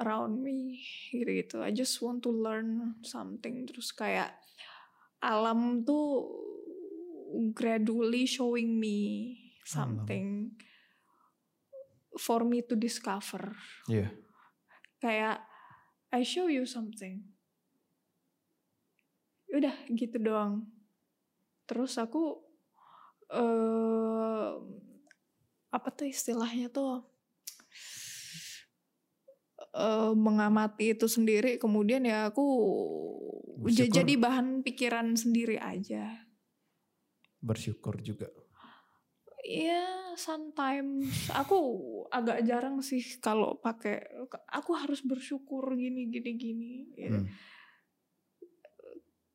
[0.03, 0.83] around me
[1.15, 1.57] gitu gitu.
[1.63, 3.67] I just want to learn something.
[3.69, 4.35] Terus kayak
[5.23, 6.27] alam tuh
[7.55, 10.55] gradually showing me something
[12.19, 13.55] for me to discover.
[13.91, 14.13] Iya.
[15.05, 15.45] kayak
[16.15, 17.21] I show you something.
[19.53, 20.65] Udah gitu doang.
[21.69, 22.41] Terus aku
[23.35, 24.53] eh
[25.75, 27.03] apa tuh istilahnya tuh
[29.75, 32.47] eh mengamati itu sendiri kemudian ya aku
[33.59, 33.91] Bersyukur.
[33.91, 36.25] jadi bahan pikiran sendiri aja
[37.45, 38.33] Bersyukur juga.
[39.45, 41.61] Iya, sometimes aku
[42.09, 44.01] agak jarang sih kalau pakai
[44.49, 46.73] aku harus bersyukur gini gini gini.
[46.97, 47.21] gitu.
[47.21, 47.29] Hmm.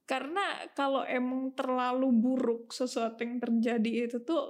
[0.10, 4.50] Karena kalau emang terlalu buruk sesuatu yang terjadi itu tuh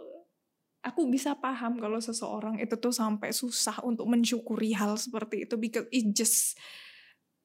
[0.90, 5.86] aku bisa paham kalau seseorang itu tuh sampai susah untuk mensyukuri hal seperti itu because
[5.94, 6.58] it just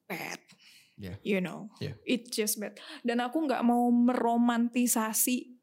[0.09, 0.41] bad.
[0.95, 1.19] Yeah.
[1.21, 1.99] You know, Yeah.
[2.07, 2.79] it just bad.
[3.03, 5.59] Dan aku nggak mau meromantisasi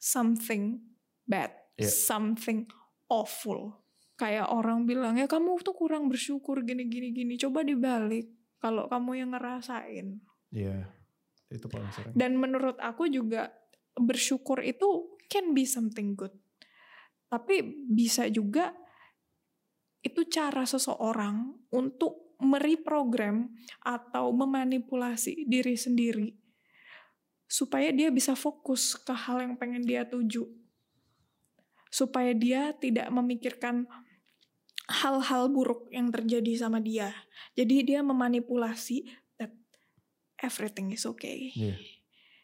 [0.00, 0.80] something
[1.28, 1.92] bad, Yeah.
[1.92, 2.66] something
[3.06, 3.84] awful.
[4.16, 7.36] Kayak orang bilang ya kamu tuh kurang bersyukur gini gini gini.
[7.36, 10.24] Coba dibalik kalau kamu yang ngerasain.
[10.56, 10.88] Iya.
[11.52, 12.14] Itu paling sering.
[12.16, 13.52] Dan menurut aku juga
[13.92, 16.32] bersyukur itu can be something good.
[17.36, 18.72] Tapi bisa juga
[20.00, 23.52] itu cara seseorang untuk mereprogram
[23.84, 26.32] atau memanipulasi diri sendiri
[27.46, 30.48] supaya dia bisa fokus ke hal yang pengen dia tuju.
[31.92, 33.86] Supaya dia tidak memikirkan
[34.90, 37.14] hal-hal buruk yang terjadi sama dia.
[37.54, 39.06] Jadi dia memanipulasi
[39.38, 39.54] that
[40.42, 41.50] everything is okay.
[41.54, 41.78] Iya.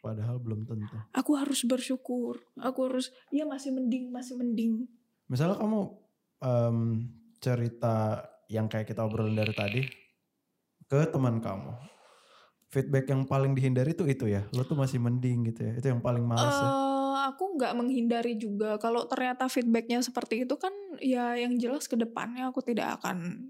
[0.02, 0.98] Padahal belum tentu.
[1.14, 2.42] Aku harus bersyukur.
[2.58, 4.90] Aku harus ya masih mending, masih mending.
[5.30, 5.80] Misalnya kamu
[6.42, 6.78] em,
[7.38, 9.82] cerita yang kayak kita obrolin dari tadi
[10.90, 11.70] ke teman kamu.
[12.66, 14.42] Feedback yang paling dihindari tuh itu ya.
[14.50, 15.72] Lo tuh masih mending gitu ya.
[15.78, 16.66] Itu yang paling males ya.
[16.66, 18.82] Eh, aku nggak menghindari juga.
[18.82, 23.48] Kalau ternyata feedbacknya seperti itu kan ya yang jelas ke depannya aku tidak akan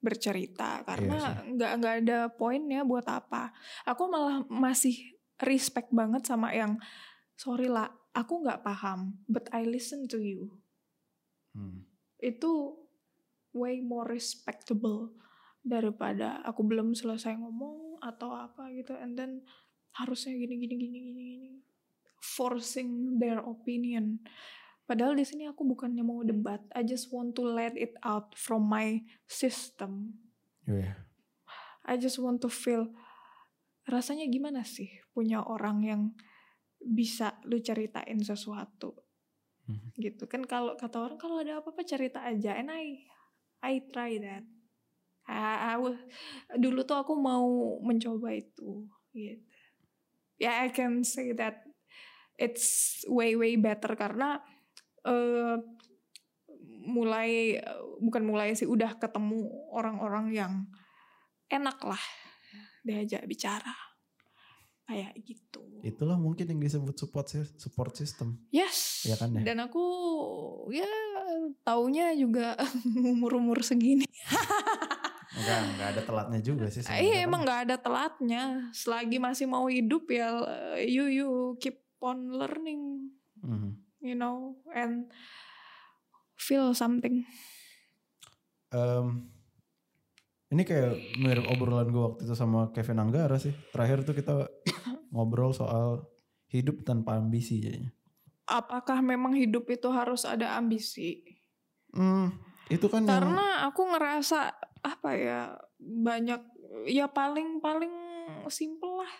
[0.00, 3.52] bercerita karena nggak nggak ada poinnya buat apa.
[3.84, 6.76] Aku malah masih respect banget sama yang
[7.36, 10.60] sorry lah, aku nggak paham, but I listen to you.
[11.56, 11.88] Hmm.
[12.20, 12.76] Itu
[13.56, 15.14] way more respectable
[15.60, 19.44] daripada aku belum selesai ngomong atau apa gitu and then
[19.92, 21.50] harusnya gini gini gini gini gini
[22.16, 24.24] forcing their opinion
[24.88, 28.72] padahal di sini aku bukannya mau debat I just want to let it out from
[28.72, 30.16] my system
[30.70, 30.94] Iya.
[31.84, 32.92] I just want to feel
[33.90, 36.02] rasanya gimana sih punya orang yang
[36.80, 38.94] bisa lu ceritain sesuatu?
[39.70, 39.88] Mhm.
[40.02, 40.24] gitu.
[40.26, 42.58] Kan kalau kata orang kalau ada apa-apa cerita aja.
[42.58, 43.06] And I
[43.62, 44.42] I try that.
[45.30, 49.46] I, I dulu tuh aku mau mencoba itu gitu.
[50.40, 51.62] Ya I can say that
[52.40, 54.40] it's way way better karena
[55.04, 55.60] eh
[56.80, 57.60] mulai
[58.00, 60.52] bukan mulai sih udah ketemu orang-orang yang
[61.52, 62.00] enak lah
[62.82, 63.74] diajak bicara
[64.84, 67.24] kayak gitu Itulah mungkin yang disebut support
[67.56, 68.36] support system.
[68.50, 69.42] yes Iya kan ya?
[69.46, 69.80] dan aku
[70.68, 70.84] ya
[71.62, 72.58] taunya juga
[73.14, 74.04] umur umur segini
[75.30, 76.82] Enggak, enggak ada telatnya juga sih.
[76.82, 77.26] sebenarnya iya kan.
[77.30, 80.28] emang nggak ada telatnya selagi masih mau hidup ya
[80.82, 83.08] you you keep on learning
[83.40, 83.72] Mhm.
[84.02, 85.08] you know and
[86.34, 87.24] feel something
[88.68, 89.26] Em,
[90.50, 93.54] ini kayak mirip obrolan gue waktu itu sama Kevin Anggara sih.
[93.70, 94.50] Terakhir tuh kita
[95.14, 96.06] ngobrol soal
[96.50, 97.90] hidup tanpa ambisi jadinya.
[98.50, 101.22] apakah memang hidup itu harus ada ambisi
[101.90, 102.30] Hmm,
[102.70, 105.40] itu kan yang karena aku ngerasa apa ya
[105.78, 106.38] banyak
[106.86, 107.90] ya paling paling
[108.46, 109.12] simple lah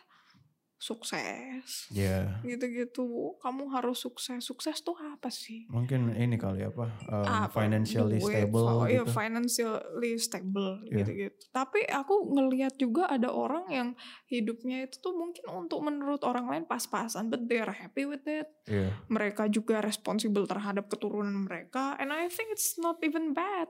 [0.80, 7.26] sukses Ya, gitu-gitu kamu harus sukses sukses tuh apa sih mungkin ini kali apa um,
[7.46, 7.62] Apa?
[7.62, 9.12] financially Duit, stable oh, iya, gitu.
[9.12, 10.96] financially stable Iya.
[11.04, 11.36] gitu-gitu.
[11.52, 13.88] Tapi aku ngelihat juga ada orang yang
[14.26, 18.48] hidupnya itu tuh mungkin untuk menurut orang lain pas-pasan, but they're happy with it.
[18.66, 18.94] Iya.
[19.10, 23.68] Mereka juga responsible terhadap keturunan mereka, and I think it's not even bad.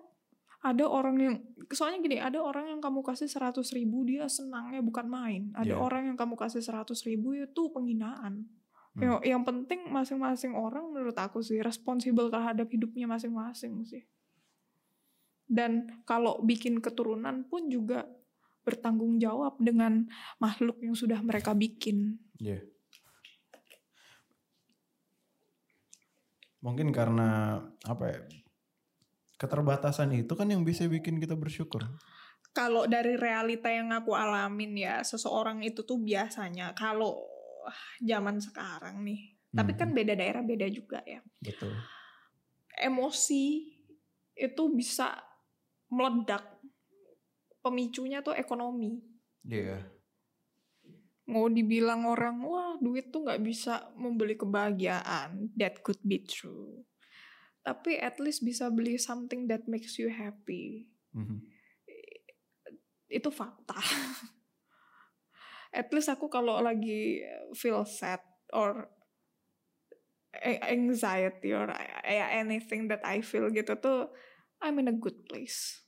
[0.60, 1.36] Ada orang yang,
[1.72, 5.48] soalnya gini, ada orang yang kamu kasih 100 ribu dia senangnya bukan main.
[5.56, 5.80] Ada Iya.
[5.80, 8.44] orang yang kamu kasih 100 ribu itu penghinaan.
[8.92, 9.00] Hmm.
[9.00, 14.04] Yang, yang penting masing-masing orang menurut aku sih responsible terhadap hidupnya masing-masing sih.
[15.48, 18.04] Dan kalau bikin keturunan pun juga
[18.60, 20.04] bertanggung jawab dengan
[20.38, 22.20] makhluk yang sudah mereka bikin.
[22.36, 22.60] Iya.
[26.60, 27.56] Mungkin karena
[27.88, 28.20] apa ya?
[29.40, 31.80] Keterbatasan itu kan yang bisa bikin kita bersyukur.
[32.52, 37.24] Kalau dari realita yang aku alamin ya, seseorang itu tuh biasanya kalau
[38.04, 39.96] zaman sekarang nih, tapi kan Mhm.
[39.96, 41.24] beda daerah beda juga ya.
[41.40, 41.72] Betul.
[42.76, 43.70] Emosi
[44.36, 45.16] itu bisa
[45.88, 46.44] meledak.
[47.64, 49.00] Pemicunya tuh ekonomi.
[49.44, 49.80] Iya.
[51.30, 56.82] mau dibilang orang wah duit tuh nggak bisa membeli kebahagiaan that could be true
[57.60, 61.44] tapi at least bisa beli something that makes you happy Mhm.
[63.10, 63.76] itu fakta
[65.74, 67.20] at least aku kalau lagi
[67.52, 68.22] feel sad
[68.54, 68.86] or
[70.46, 71.66] anxiety or
[72.06, 74.08] anything that I feel gitu tuh
[74.62, 75.82] I'm in a good place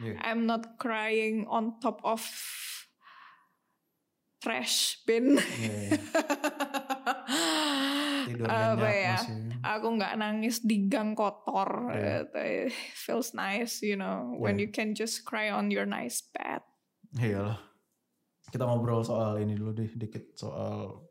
[0.00, 0.16] Iya.
[0.24, 2.24] I'm not crying on top of
[4.40, 5.36] trash bin.
[5.36, 6.00] Iya.
[8.48, 9.16] Apa ya?
[9.18, 9.36] masih.
[9.60, 11.90] Aku nggak nangis di gang kotor.
[11.92, 12.24] Iya.
[12.30, 14.62] It feels nice, you know, when Iya.
[14.64, 16.62] you can just cry on your nice bed.
[17.18, 17.58] Iyalah.
[18.48, 21.06] Kita ngobrol soal ini dulu deh, dikit soal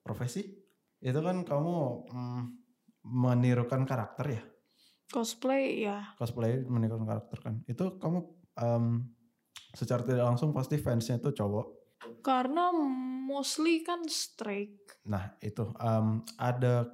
[0.00, 0.44] profesi.
[1.00, 1.76] Itu kan kamu
[2.08, 2.42] mm,
[3.04, 4.42] menirukan karakter ya,
[5.12, 7.54] Cosplay ya, cosplay menirukan karakter kan.
[7.68, 8.18] Itu kamu
[8.56, 9.12] em,
[9.76, 11.66] secara tidak langsung pasti fansnya itu cowok.
[12.20, 12.70] Karena
[13.24, 14.76] mostly kan straight.
[15.08, 16.88] Nah itu em, ada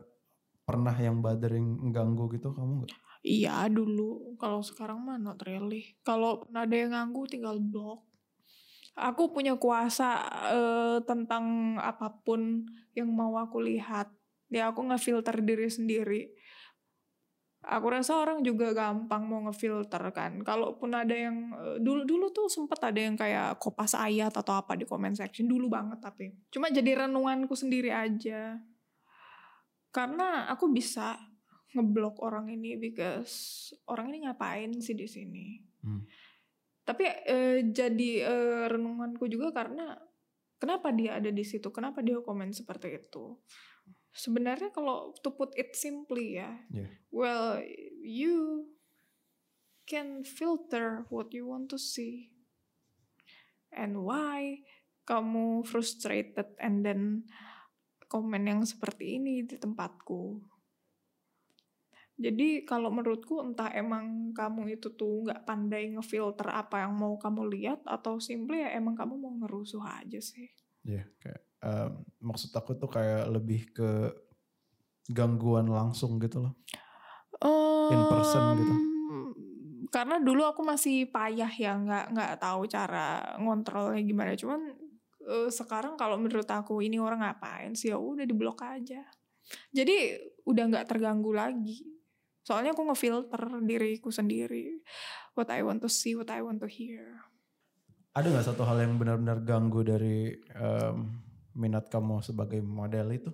[0.67, 2.93] pernah yang bothering ganggu gitu kamu nggak?
[3.21, 5.99] Iya dulu, kalau sekarang mah not really.
[6.01, 8.07] Kalau ada yang ganggu tinggal block.
[8.97, 12.65] Aku punya kuasa eh, tentang apa pun
[12.97, 14.09] yang mau aku lihat.
[14.51, 16.33] Ya aku ngefilter diri sendiri.
[17.61, 20.41] Aku rasa orang juga gampang mau ngefilter kan.
[20.41, 24.73] Kalaupun ada yang eh, dulu dulu tuh sempet ada yang kayak kopas ayat atau apa
[24.81, 28.57] di comment section dulu banget tapi cuma jadi renunganku sendiri aja.
[29.93, 31.21] Karena aku bisa
[31.77, 35.61] ngeblok orang ini because orang ini ngapain sih di sini.
[35.85, 36.03] Hmm.
[36.89, 40.01] Tapi eh, jadi eh, renunganku juga karena
[40.57, 41.69] kenapa dia ada di situ?
[41.69, 43.37] Kenapa dia komen seperti itu?
[44.11, 46.91] Sebenarnya kalau to put it simply ya, Yeah.
[47.15, 47.63] well
[48.03, 48.67] you
[49.87, 52.31] can filter what you want to see
[53.75, 54.63] and why
[55.07, 57.27] kamu frustrated and then
[58.11, 60.43] komen yang seperti ini di tempatku.
[62.21, 67.49] Jadi kalau menurutku entah emang kamu itu tuh nggak pandai ngefilter apa yang mau kamu
[67.49, 70.53] lihat atau simply ya emang kamu mau ngerusuh aja sih.
[70.87, 71.93] Iya, kayak em,
[72.25, 73.91] maksud aku tuh kayak lebih ke
[75.11, 76.55] gangguan langsung gitu loh.
[77.91, 78.75] In person gitu.
[78.75, 78.87] Em,
[79.91, 84.33] Karena dulu aku masih payah ya nggak nggak tahu cara ngontrolnya gimana.
[84.39, 84.71] Cuman
[85.27, 89.03] eh, sekarang kalau menurut aku ini orang ngapain sih ya udah diblok aja.
[89.75, 90.15] Jadi
[90.47, 91.83] udah nggak terganggu lagi.
[92.47, 94.81] Soalnya aku ngefilter diriku sendiri.
[95.37, 97.30] What I want to see, what I want to hear.
[98.11, 100.97] Ada nggak satu hal yang benar-benar ganggu dari em,
[101.55, 103.31] minat kamu sebagai model itu?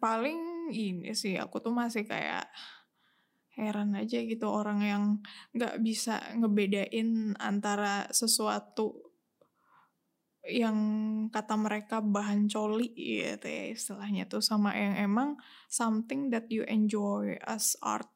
[0.00, 2.48] paling ini sih aku tuh masih kayak
[3.52, 5.04] heran aja gitu orang yang
[5.52, 9.12] nggak bisa ngebedain antara sesuatu
[10.48, 10.78] yang
[11.28, 15.36] kata mereka bahan coli gitu ya istilahnya tuh sama yang emang
[15.68, 18.08] something that you enjoy as art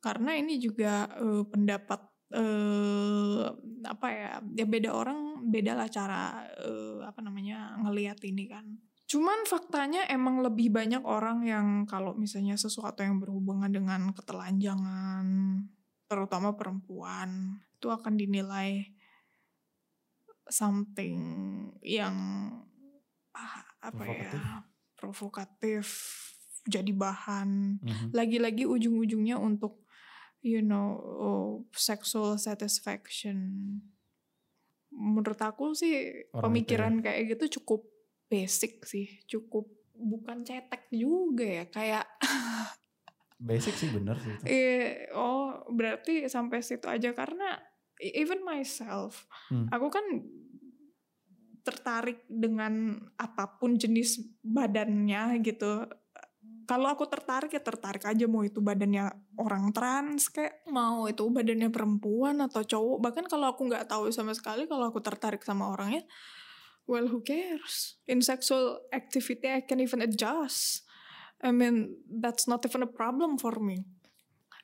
[0.00, 2.00] karena ini juga eh, pendapat
[2.34, 3.46] eh
[3.86, 8.66] apa ya ya beda orang beda lah cara eh, apa namanya ngelihat ini kan
[9.06, 15.26] Cuman faktanya emang lebih banyak orang yang kalau misalnya sesuatu yang berhubungan dengan ketelanjangan,
[16.10, 18.82] terutama perempuan, itu akan dinilai
[20.50, 21.22] something
[21.86, 22.14] yang
[23.30, 24.42] ah, apa Provokatif.
[24.42, 24.54] ya
[24.98, 25.86] provokatif,
[26.66, 27.78] jadi bahan.
[27.78, 28.06] Mhm.
[28.10, 29.85] Lagi-lagi ujung-ujungnya untuk
[30.46, 33.36] you know oh, sexual satisfaction.
[34.88, 35.92] Menurut aku sih
[36.30, 37.82] Orang itu pemikiran kayak gitu cukup
[38.26, 42.06] basic sih cukup bukan cetek juga ya kayak
[43.38, 44.44] Basic sih bener sih itu.
[44.48, 47.60] eh oh berarti sampai situ aja karena
[47.96, 49.68] e- even myself Hmm.
[49.70, 50.02] aku kan
[51.62, 55.86] tertarik dengan apa pun jenis badannya gitu
[56.66, 59.06] kalau aku tertarik ya tertarik aja mau itu badannya
[59.38, 62.98] orang trans kayak mau itu badannya perempuan atau cowok.
[63.06, 66.02] Bahkan kalau aku nggak tahu sama sekali kalau aku tertarik sama orangnya
[66.90, 67.98] well who cares?
[68.10, 70.82] In sexual activity I can even adjust.
[71.38, 73.86] I mean that's not even a problem for me.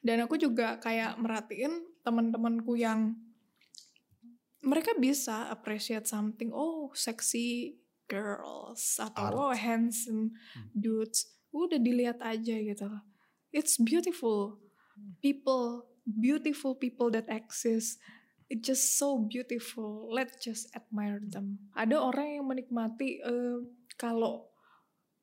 [0.02, 3.14] Dan aku juga kayak merhatiin teman-temanku yang
[4.62, 6.50] mereka bisa appreciate something.
[6.50, 7.78] Oh sexy
[8.10, 9.36] girls atau Art.
[9.38, 10.36] oh handsome
[10.74, 13.04] dudes udah dilihat aja gitu loh.
[13.52, 14.56] It's beautiful.
[15.20, 18.00] People beautiful people that exist.
[18.50, 20.12] It's just so beautiful.
[20.12, 21.72] Let's just admire them.
[21.72, 23.60] Ada orang yang menikmati eh,
[23.96, 24.52] kalau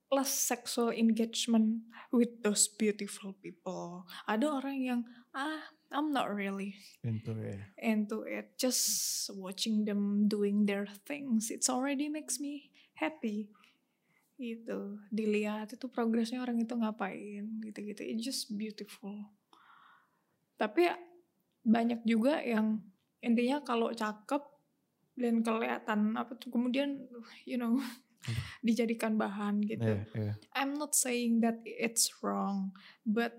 [0.10, 4.10] less sexual engagement with those beautiful people.
[4.26, 5.00] Ada orang yang
[5.38, 5.62] ah
[5.94, 7.62] I'm not really Itu ya.
[7.78, 8.58] into it.
[8.58, 11.54] Just watching them doing their things.
[11.54, 13.54] It's already makes me happy
[14.40, 19.28] gitu dilihat itu progresnya orang itu ngapain gitu-gitu it's just beautiful
[20.56, 20.88] tapi
[21.64, 22.80] banyak juga yang
[23.20, 24.42] intinya kalau cakep
[25.20, 27.04] dan kelihatan apa tuh kemudian
[27.44, 27.76] you know
[28.68, 30.34] dijadikan bahan gitu Iya, iya.
[30.56, 32.76] I'm not saying that it's wrong,
[33.08, 33.32] but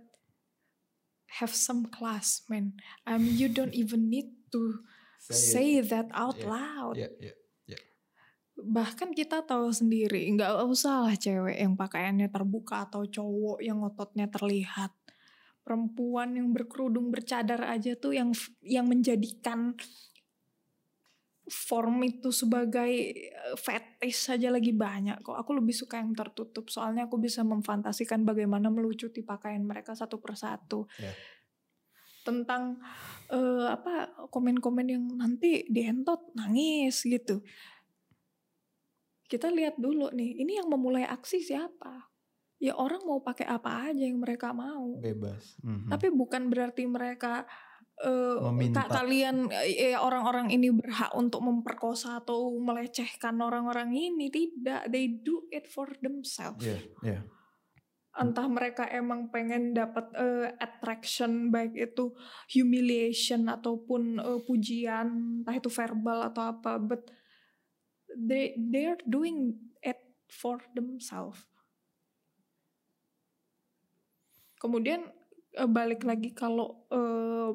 [1.40, 2.80] have some class, man.
[3.04, 4.80] Um, you don't even need to
[5.20, 6.94] say that out Yeah, loud.
[6.96, 7.34] Iya, iya.
[8.60, 14.28] Bahkan kita tahu sendiri, nggak usah lah cewek yang pakaiannya terbuka atau cowok yang ototnya
[14.28, 14.92] terlihat.
[15.60, 18.32] Perempuan yang berkerudung bercadar aja tuh yang
[18.64, 19.76] yang menjadikan
[21.50, 25.34] form itu sebagai eh, fetish saja lagi banyak kok.
[25.34, 30.86] Aku lebih suka yang tertutup soalnya aku bisa memfantasikan bagaimana melucuti pakaian mereka satu persatu.
[31.02, 31.12] Ya.
[32.22, 32.78] Tentang
[33.34, 37.42] eh, apa komen-komen yang nanti dientot nangis gitu.
[39.30, 42.10] Kita lihat dulu nih, ini yang memulai aksi siapa?
[42.58, 44.98] Ya orang mau pakai apa aja yang mereka mau.
[44.98, 45.54] Bebas.
[45.62, 45.86] Mhm.
[45.86, 47.46] Tapi bukan berarti mereka
[48.00, 48.88] Meminta.
[48.88, 54.88] ka- kalian eh, orang orang ini berhak untuk memperkosa atau melecehkan orang-orang ini tidak.
[54.88, 56.64] They do it for themselves.
[56.64, 57.20] Iya, iya.
[58.10, 62.10] Entah mereka emang pengen dapat eh, attraction baik itu
[62.50, 67.04] humiliation ataupun eh, pujian, entah itu verbal atau apa, but
[68.16, 71.44] they they're doing it for themselves.
[74.60, 75.08] Kemudian
[75.54, 77.50] eh, balik lagi kalau eh,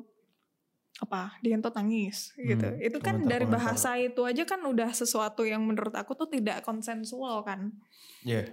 [0.95, 2.63] apa dientot nangis gitu.
[2.71, 6.63] Hmm, Itu kan dari bahasa itu aja kan udah sesuatu yang menurut aku tuh tidak
[6.63, 7.75] konsensual kan.
[8.23, 8.47] Iya.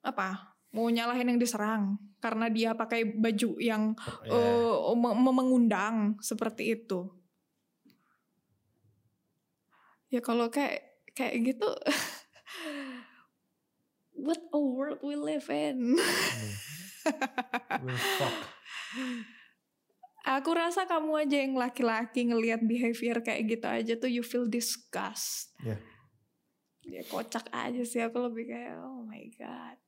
[0.00, 0.56] Apa?
[0.72, 3.92] Mau nyalahin yang diserang karena dia pakai baju yang
[4.24, 4.32] Iya.
[4.32, 7.19] eh, me- me- mengundang seperti itu.
[10.10, 11.70] Ya kalau kayak kayak gitu
[14.26, 15.96] what a world we live in.
[20.20, 25.56] Aku rasa kamu aja yang laki-laki ngelihat behavior kayak gitu aja tuh you feel disgust.
[25.64, 25.80] Iya.
[26.84, 29.78] Ya kocak aja sih aku lebih kayak oh my god.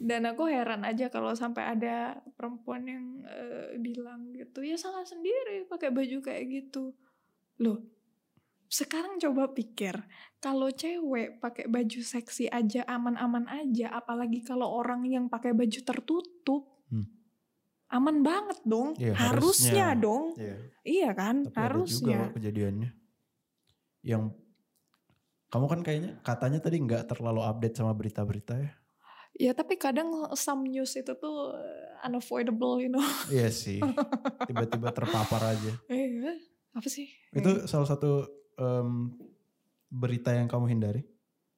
[0.00, 5.68] Dan aku heran aja kalau sampai ada perempuan yang eh, bilang gitu ya salah sendiri
[5.68, 6.96] pakai baju kayak gitu.
[7.60, 7.84] Loh,
[8.70, 9.98] sekarang coba pikir
[10.38, 16.62] kalau cewek pakai baju seksi aja aman-aman aja, apalagi kalau orang yang pakai baju tertutup,
[16.86, 17.06] Hmm.
[17.90, 18.94] aman banget dong.
[18.94, 19.88] Iya, harusnya, harusnya.
[19.98, 20.56] dong, Iya.
[20.82, 21.44] iya kan?
[21.44, 22.18] Tapi ada juga harusnya.
[22.32, 22.90] kejadiannya.
[24.00, 24.22] Yang
[25.50, 28.70] kamu kan kayaknya katanya tadi nggak terlalu update sama berita-berita ya.
[29.34, 31.54] Ya tapi kadang some news itu tuh
[32.00, 33.02] unavoidable, you know.
[33.28, 33.82] Iya sih.
[34.46, 35.72] Tiba-tiba terpapar aja.
[35.86, 36.38] Eh,
[36.78, 37.10] apa sih?
[37.30, 39.16] Itu salah satu em,
[39.88, 41.02] berita yang kamu hindari?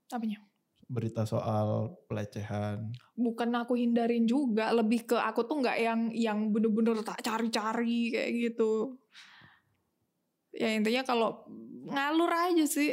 [0.08, 0.38] Apanya?
[0.84, 2.92] Berita soal pelecehan.
[3.12, 8.30] bukan aku hindarin juga lebih ke aku tuh nggak yang yang bener-bener tak cari-cari kayak
[8.50, 8.96] gitu
[10.50, 11.48] ya intinya kalau
[11.86, 12.92] ngalur aja sih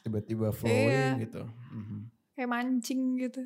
[0.00, 1.20] Tiba-tiba flowing Iya.
[1.20, 1.42] gitu.
[1.70, 1.98] Mhm.
[2.32, 3.42] kayak mancing gitu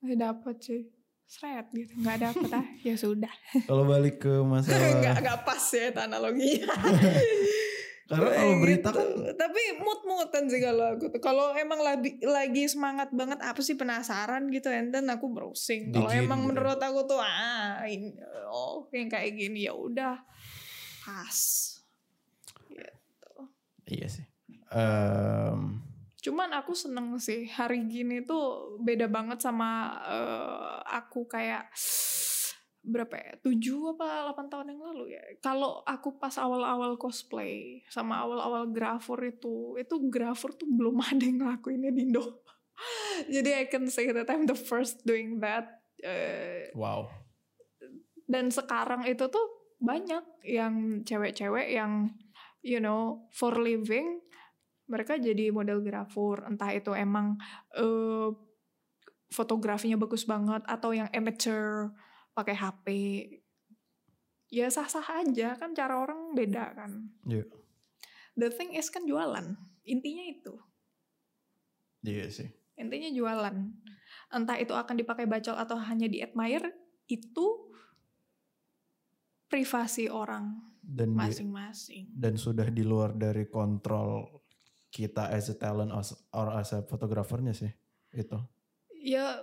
[0.00, 0.82] nggak dapet sih
[1.24, 3.30] seret gitu nggak dapet ah ya sudah
[3.64, 6.70] Kalau balik ke masalah nggak pas ya analoginya
[8.10, 8.98] karena kalau berita gitu.
[8.98, 9.08] kan
[9.38, 14.50] tapi mood-moodan sih kalau aku tuh kalau emang lagi lagi semangat banget apa sih penasaran
[14.50, 16.48] gitu and then aku browsing kalau emang gitu.
[16.50, 18.18] menurut aku tuh ah ini,
[18.50, 20.18] oh yang kayak gini ya udah
[21.06, 21.38] pas
[23.90, 24.26] iya sih.
[24.70, 25.82] Em,
[26.20, 31.72] Cuman aku seneng sih hari gini tuh beda banget sama eh, aku kayak
[32.80, 35.22] berapa ya tujuh apa 8 tahun yang lalu ya.
[35.44, 41.44] Kalau aku pas awal-awal cosplay sama awal-awal grafur itu itu grafur tuh belum ada yang
[41.44, 42.40] ngelakuinnya di Indo.
[43.34, 47.12] Jadi I can say that I'm the first doing that Eh, Wow.
[48.24, 49.46] dan sekarang itu tuh
[49.82, 52.14] banyak yang cewek-cewek yang
[52.64, 54.22] you know for living
[54.90, 56.42] mereka jadi model grafur.
[56.48, 57.38] Entah itu emang
[57.76, 58.28] eh,
[59.30, 61.94] fotografinya bagus banget atau yang amateur
[62.32, 62.86] pakai HP
[64.48, 67.46] ya sah-sah aja kan cara orang beda kan Iya.
[68.34, 70.54] the thing is kan jualan intinya itu
[72.00, 72.48] Iya sih.
[72.74, 73.56] intinya jualan
[74.30, 76.70] entah itu akan dipakai bacol atau hanya di admire
[77.06, 77.70] itu
[79.46, 84.42] privasi orang Dan masing-masing dan sudah di luar dari kontrol
[84.88, 85.94] kita as a talent
[86.32, 87.70] or as a fotografernya sih
[88.12, 88.38] itu.
[88.96, 89.38] ya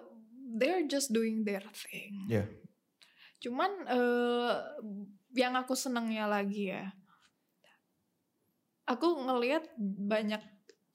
[0.54, 2.48] they're just doing their thing Iya.
[3.38, 4.54] Cuman eh,
[5.38, 6.90] yang aku senengnya lagi ya
[8.88, 9.68] aku ngelihat
[10.08, 10.42] banyak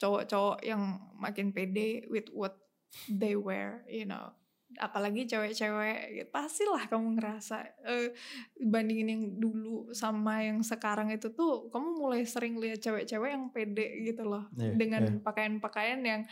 [0.01, 2.59] cowok-cowok yang makin pede with what
[3.07, 4.33] they wear you know
[4.81, 6.29] apalagi cewek-cewek gitu.
[6.33, 8.17] pastilah kamu ngerasa eh,
[8.57, 14.01] bandingin yang dulu sama yang sekarang itu tuh kamu mulai sering lihat cewek-cewek yang pede
[14.01, 15.21] gitu loh Iya, dengan iya.
[15.21, 16.23] pakaian-pakaian yang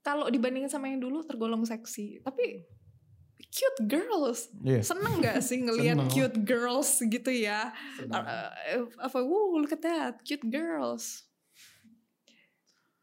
[0.00, 2.64] kalau dibandingin sama yang dulu tergolong seksi tapi
[3.48, 4.52] cute girls.
[4.60, 4.80] Iya.
[4.84, 7.72] seneng gak sih ngelihat cute girls gitu ya?
[7.96, 8.24] Senang.
[8.24, 11.28] Uh, apa wow look at that cute girls.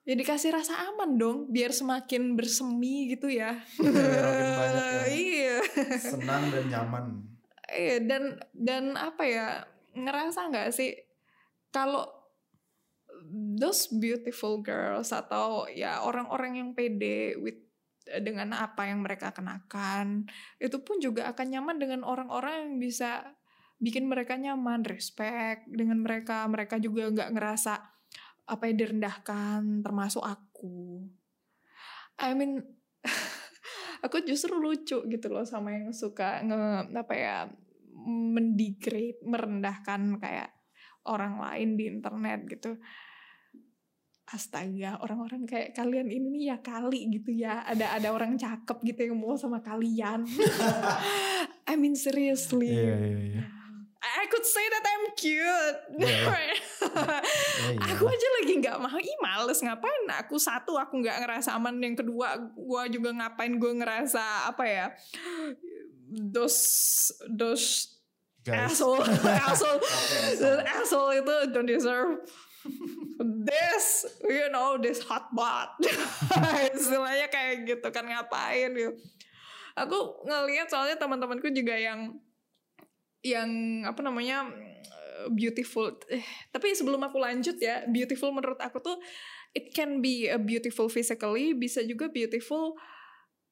[0.05, 3.57] Ya dikasih rasa aman dong biar semakin bersemi gitu ya.
[3.81, 5.57] Banyak yang iya.
[5.97, 7.05] Senang dan nyaman.
[7.65, 8.23] Iya, dan
[8.53, 9.65] dan apa ya
[9.97, 10.93] ngerasa nggak sih
[11.73, 12.05] kalau
[13.57, 17.57] those beautiful girls atau ya orang-orang yang pede with
[18.05, 20.29] dengan apa yang mereka kenakan
[20.61, 23.33] itu pun juga akan nyaman dengan orang-orang yang bisa
[23.81, 27.73] bikin mereka nyaman respect dengan mereka mereka juga nggak ngerasa
[28.45, 31.01] apa yang direndahkan termasuk aku.
[32.21, 32.61] I mean
[34.05, 37.35] aku justru lucu gitu loh sama yang suka nge apa ya
[38.05, 40.53] mendegrade merendahkan kayak
[41.09, 42.77] orang lain di internet gitu
[44.35, 47.63] astaga orang-orang kayak kalian ini nih ya kali gitu ya.
[47.63, 50.27] Ada ada orang cakep gitu yang mau sama kalian.
[51.71, 52.75] I mean seriously.
[52.75, 53.43] Iya iya iya.
[54.05, 55.79] I could say that I'm cute.
[56.03, 56.35] Iya.
[57.55, 57.95] Iya, iya.
[57.95, 58.99] aku aja lagi nggak mau.
[58.99, 59.63] Ih males.
[59.63, 61.79] Ngapain aku satu aku nggak ngerasa aman.
[61.79, 64.85] Yang kedua gua juga ngapain gue ngerasa apa ya
[66.11, 66.57] dos
[67.25, 67.95] dos
[68.45, 68.77] Guys.
[68.77, 69.01] asshole.
[69.49, 69.81] Asshole.
[70.61, 72.21] Asshole itu don't deserve
[73.47, 75.75] this you know this hot butt.
[76.77, 78.93] Istilahnya kayak gitu kan ngapain gitu.
[79.75, 82.15] Aku ngelihat soalnya teman-temanku juga yang
[83.25, 83.49] yang
[83.83, 84.47] apa namanya
[85.33, 85.91] beautiful.
[86.07, 88.97] Eh, tapi sebelum aku lanjut ya beautiful menurut aku tuh
[89.55, 92.77] it can be a beautiful physically bisa juga beautiful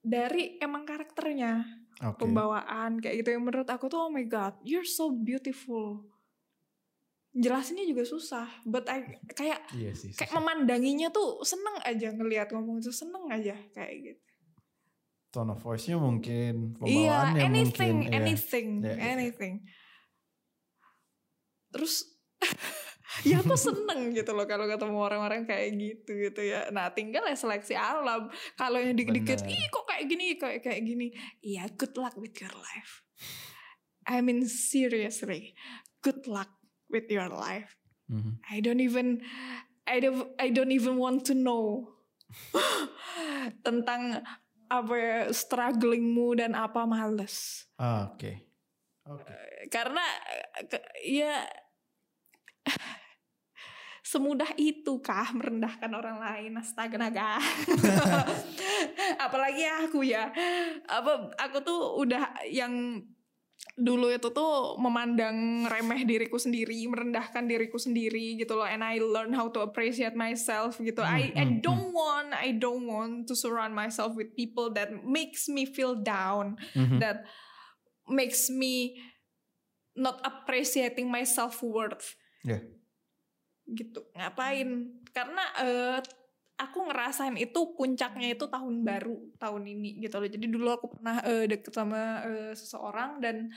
[0.03, 1.83] dari emang karakternya.
[2.03, 2.25] Oke.
[2.25, 3.37] pembawaan kayak gitu.
[3.37, 6.12] Yang menurut aku tuh oh my god you're so beautiful
[7.33, 10.13] jelasinnya juga susah but I kayak Iya sih.
[10.13, 14.21] kayak memandanginya tuh seneng aja ngelihat ngomong itu seneng aja kayak gitu
[15.33, 18.13] Tone of voice-nya mungkin, iya anything mungkin.
[18.13, 18.21] iya.
[18.21, 19.05] anything Iya, iya.
[19.17, 19.53] anything
[21.69, 22.05] terus
[23.25, 27.33] ya aku seneng gitu loh kalau ketemu orang-orang kayak gitu gitu ya nah tinggal ya
[27.33, 31.09] seleksi alam kalau yang dikit-dikit ih kok kayak gini kayak kayak gini
[31.41, 33.01] iya good luck with your life
[34.05, 35.57] I mean seriously
[36.01, 36.49] good luck
[36.93, 37.73] with your life
[38.05, 38.37] Mhm.
[38.45, 39.23] I don't even
[39.83, 41.89] I don't I don't even want to know
[43.65, 44.21] tentang
[44.67, 44.95] apa
[45.29, 48.43] strugglingmu dan apa males Ah, Oke.
[49.03, 49.33] Oke.
[49.67, 51.43] karena eh, ke- ya
[54.03, 57.39] semudah itu kah merendahkan orang lain astaga naga
[59.25, 60.27] apalagi aku ya
[60.85, 62.99] apa aku tuh udah yang
[63.73, 69.33] dulu itu tuh memandang remeh diriku sendiri merendahkan diriku sendiri gitu loh and I learn
[69.33, 73.33] how to appreciate myself gitu I I Hmm, hmm, don't want I don't want to
[73.33, 77.01] surround myself with people that makes me feel down Mhm.
[77.01, 77.25] that
[78.05, 78.99] makes me
[79.95, 82.17] not appreciating my self worth.
[82.41, 82.65] Yeah.
[83.63, 84.03] Gitu.
[84.13, 84.69] Ngapain?
[85.13, 85.97] Karena eh,
[86.69, 90.29] aku ngerasain itu puncaknya itu tahun baru tahun ini gitu loh.
[90.29, 93.51] Jadi dulu aku pernah eh, deket sama eh, seseorang dan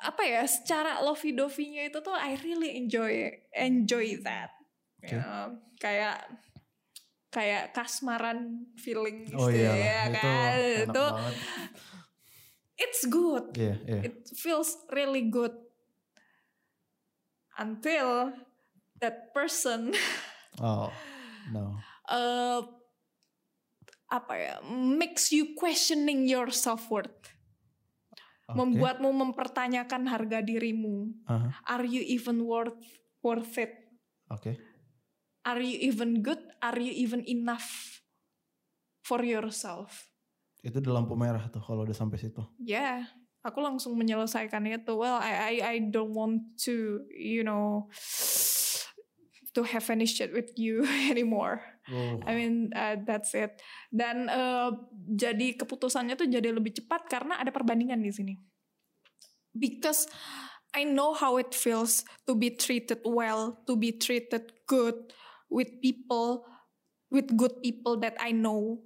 [0.00, 4.54] apa ya secara lovey dovey-nya itu tuh I really enjoy enjoy that
[5.00, 5.16] Oke.
[5.16, 5.48] Ya,
[5.80, 6.16] kayak
[7.32, 10.52] kayak kasmaran feeling gitu Oh iya, ya itu kan.
[10.60, 11.34] Itu banget.
[12.76, 13.44] it's good.
[13.56, 14.00] Iya, iya.
[14.10, 15.54] It feels really good
[17.56, 18.34] until
[19.00, 19.92] that person
[20.58, 20.90] Oh,
[21.54, 21.78] no.
[22.10, 22.60] uh,
[24.10, 27.30] apa ya makes you questioning your self worth,
[28.50, 28.58] Oke.
[28.58, 31.14] membuatmu mempertanyakan harga dirimu.
[31.30, 32.74] Aha, Are you even worth
[33.22, 33.70] worth it?
[34.26, 34.58] Oke.
[35.46, 36.42] Are you even good?
[36.58, 38.02] Are you even enough
[39.00, 40.10] for yourself?
[40.60, 42.42] Itu di lampu merah tuh kalau udah sampai situ.
[42.60, 43.08] Ya,
[43.40, 44.92] aku langsung menyelesaikan itu.
[44.92, 47.88] Well, I I I don't want to, you know,
[49.54, 51.62] to have any shit with you anymore.
[51.90, 52.22] Oh.
[52.26, 53.58] I mean, uh, that's it.
[53.90, 58.34] Dan uh, jadi keputusannya tuh jadi lebih cepat karena ada perbandingan di sini.
[59.50, 60.06] Because
[60.70, 65.10] I know how it feels to be treated well, to be treated good
[65.50, 66.46] with people,
[67.10, 68.78] with good people that I know.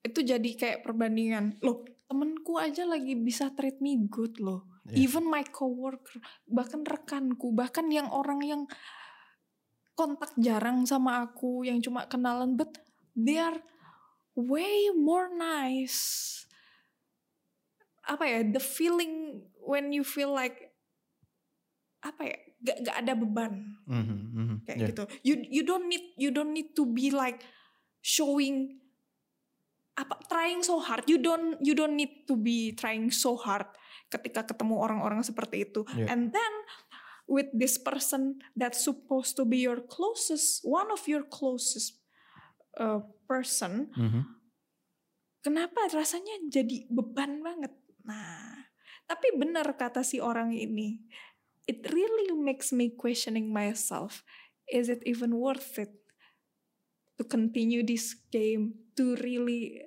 [0.00, 1.60] Itu jadi kayak perbandingan.
[1.60, 4.64] Loh, temenku aja lagi bisa treat me good loh.
[4.88, 5.04] Iya.
[5.04, 6.16] Even my coworker,
[6.48, 8.62] bahkan rekanku, bahkan yang orang yang
[9.98, 12.70] kontak jarang sama aku, yang cuma kenalan, but
[13.18, 13.58] they are
[14.38, 16.46] way more nice.
[18.06, 20.70] Apa ya, the feeling when you feel like
[21.98, 24.56] apa ya, gak, gak ada beban Mhm, mhm.
[24.62, 24.86] kayak Iya.
[24.94, 25.02] gitu.
[25.26, 27.42] You you don't need you don't need to be like
[27.98, 28.78] showing
[29.98, 31.02] apa trying so hard.
[31.10, 33.66] You don't you don't need to be trying so hard
[34.08, 35.82] ketika ketemu orang-orang seperti itu.
[35.98, 36.14] Yeah.
[36.14, 36.52] And then
[37.28, 42.00] with this person that's supposed to be your closest, one of your closest
[42.80, 44.22] uh, person, Mhm.
[45.44, 47.76] kenapa rasanya jadi beban banget?
[48.08, 48.64] Nah,
[49.04, 51.04] tapi benar kata si orang ini,
[51.68, 54.24] it really makes me questioning myself.
[54.68, 55.92] Is it even worth it
[57.20, 58.88] to continue this game?
[58.96, 59.84] To really,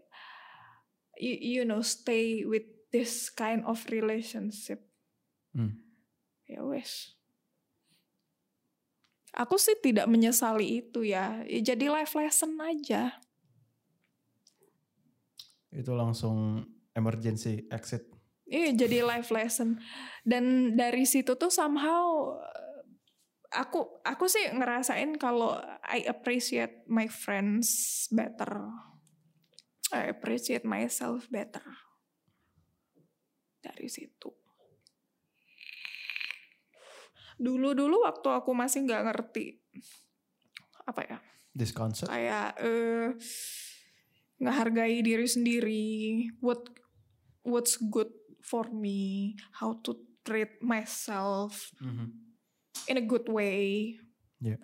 [1.18, 4.86] you, you know, stay with this kind of relationship?
[5.54, 5.82] Hmm.
[6.46, 7.21] Ya wes.
[9.32, 11.40] Aku sih tidak menyesali itu ya.
[11.48, 13.16] Ya Jadi life lesson aja.
[15.72, 18.12] Itu langsung emergency exit.
[18.52, 19.80] Iya jadi life lesson
[20.28, 22.84] dan dari situ tuh somehow uh,
[23.48, 25.56] aku aku sih ngerasain kalau
[25.88, 27.72] I appreciate my friends
[28.12, 28.68] better,
[29.96, 31.64] I appreciate myself better
[33.64, 34.41] dari situ.
[37.42, 39.58] Dulu-dulu waktu aku masih nggak ngerti
[40.82, 41.18] apa ya
[41.52, 42.08] This concept.
[42.08, 43.18] kayak eh
[44.38, 45.86] ngehargai diri sendiri
[46.40, 46.66] what
[47.42, 48.10] what's good
[48.42, 52.14] for me how to treat myself Mhm.
[52.88, 53.98] in a good way
[54.38, 54.58] Yeah.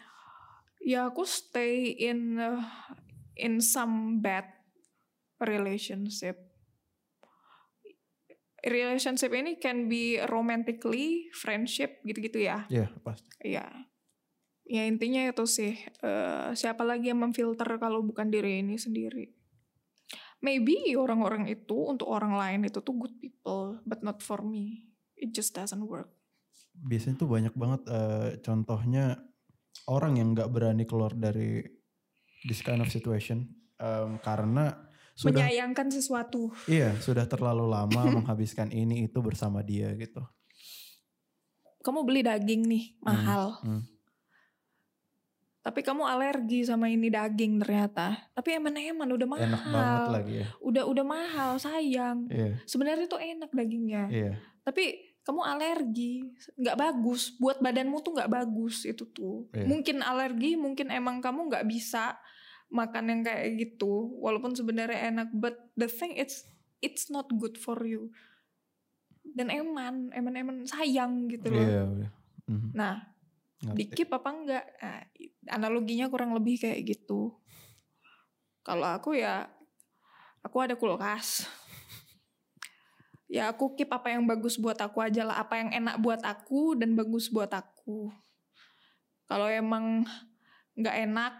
[0.81, 2.65] ya aku stay in uh,
[3.35, 4.49] in some bad
[5.37, 6.46] relationship
[8.67, 13.27] relationship ini can be romantically friendship gitu-gitu ya Iya, pasti.
[13.43, 13.65] Iya.
[14.67, 15.79] Ya intinya itu sih.
[16.03, 19.31] eh, siapa lagi yang memfilter kalau bukan diri ini sendiri.
[20.43, 24.91] Maybe orang-orang itu untuk orang lain itu tuh good people, but not for me.
[25.17, 26.13] It just doesn't work.
[26.77, 29.17] Biasanya tuh banyak banget eh, contohnya
[29.89, 31.63] orang yang nggak berani keluar dari
[32.45, 33.49] this kind of situation
[33.81, 34.86] em, karena
[35.17, 36.53] sudah Menyayangkan sesuatu.
[36.69, 40.21] iya sudah terlalu lama menghabiskan ini itu bersama dia gitu.
[41.81, 43.57] Kamu beli daging nih, mahal.
[43.63, 43.81] Hmm.
[45.59, 48.15] Tapi kamu alergi sama ini daging ternyata.
[48.31, 49.47] Tapi eman-eman udah mahal.
[49.47, 50.47] Enak banget lagi ya.
[50.61, 52.27] Udah udah mahal, sayang.
[52.27, 54.03] Iya, Sebenarnya tuh enak dagingnya.
[54.07, 54.33] iya.
[54.61, 56.27] tapi kamu alergi
[56.59, 59.63] nggak bagus buat badanmu tuh nggak bagus itu tuh Iya.
[59.63, 62.19] mungkin alergi mungkin emang kamu nggak bisa
[62.67, 66.43] makan yang kayak gitu walaupun sebenarnya enak but the thing it's
[66.83, 68.11] it's not good for you.
[69.23, 71.67] Dan eman eman eman sayang gitu loh.
[71.67, 72.09] Iya, iya.
[72.47, 72.95] Mhm, nah
[73.73, 74.65] dikip apa enggak?
[74.79, 75.01] Nah,
[75.51, 77.35] analoginya kurang lebih kayak gitu.
[78.63, 79.47] Kalau aku ya
[80.43, 81.47] aku ada kulkas.
[83.27, 85.35] Ya aku keep apa yang bagus buat aku aja lah.
[85.43, 88.07] Apa yang enak buat aku dan bagus buat aku.
[89.27, 90.07] Kalau emang
[90.79, 91.33] nggak enak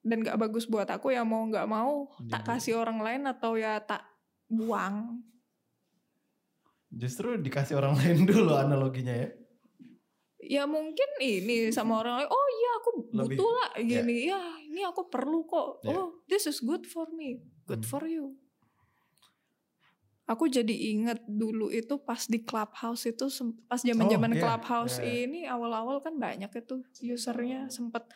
[0.00, 2.46] dan nggak bagus buat aku ya mau nggak mau tak Dibuang.
[2.48, 4.00] kasih orang lain atau ya tak
[4.46, 5.20] buang
[6.90, 9.28] Justru dikasih orang lain dulu analoginya ya.
[10.40, 14.80] ya mungkin ini sama orang lain oh iya aku Lebih, butuh lah gini ya ini
[14.82, 15.94] aku perlu kok Ya.
[15.94, 17.90] oh this is good for me good Hmm.
[17.92, 18.34] for you
[20.24, 23.26] aku jadi inget dulu itu pas di clubhouse itu
[23.66, 25.26] pas zaman zaman Oh, iya, clubhouse iya.
[25.26, 26.74] ini awal-awal kan banyak itu
[27.04, 28.06] usernya sempet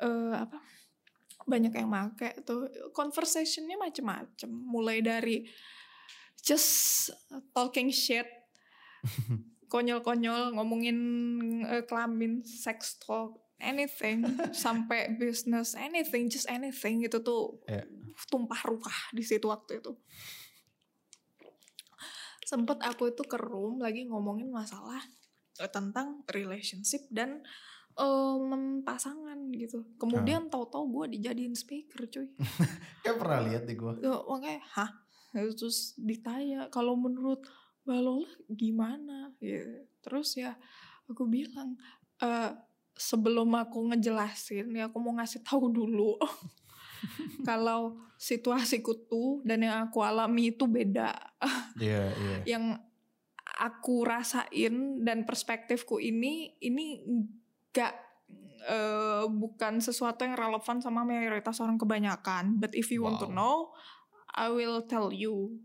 [0.00, 0.56] eh, apa
[1.46, 2.68] banyak yang make tuh.
[2.92, 4.50] Conversationnya macem-macem.
[4.50, 5.46] Mulai dari
[6.40, 7.12] just
[7.52, 8.26] talking shit
[9.72, 10.98] konyol-konyol ngomongin
[11.68, 14.24] eh, kelamin sex talk anything
[14.64, 17.60] sampai business anything just anything itu tuh.
[17.68, 17.86] Iya.
[18.28, 19.96] tumpah ruah di situ waktu itu.
[22.44, 25.00] Sempet aku itu ke room lagi ngomongin masalah
[25.56, 27.40] eh, tentang relationship dan
[27.98, 29.86] em, pasangan gitu.
[29.98, 32.28] Kemudian tahu-tahu gue dijadiin speaker cuy.
[33.02, 33.92] Kayak pernah lihat di gue.
[34.02, 34.90] Ya, makanya hah?
[35.32, 37.46] Terus ditanya kalau menurut
[37.86, 39.30] Mbak Lola gimana?
[39.38, 39.62] Ya
[40.00, 40.56] terus ya
[41.06, 41.78] aku bilang
[42.18, 42.50] "Eh,
[43.00, 46.20] sebelum aku ngejelasin ya aku mau ngasih tahu dulu
[47.48, 51.16] kalau situasiku tuh dan yang aku alami itu beda.
[51.80, 52.36] Iya, iya.
[52.44, 52.76] yang
[53.56, 57.00] aku rasain dan perspektifku ini ini
[57.70, 57.94] gak
[58.60, 62.60] eh, bukan sesuatu yang relevan sama mayoritas orang kebanyakan.
[62.60, 63.34] But if you want to Wow.
[63.34, 63.56] know,
[64.30, 65.58] I will tell you.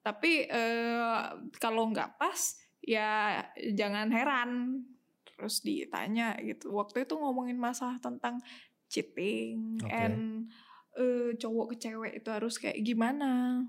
[0.00, 1.24] Tapi eh,
[1.56, 2.40] kalau nggak pas,
[2.82, 3.40] ya
[3.76, 4.82] jangan heran.
[5.24, 6.72] Terus ditanya gitu.
[6.74, 8.40] Waktu itu ngomongin masalah tentang
[8.90, 9.88] cheating Oke.
[9.88, 10.50] and
[10.98, 13.62] eh, cowok ke cewek itu harus kayak gimana.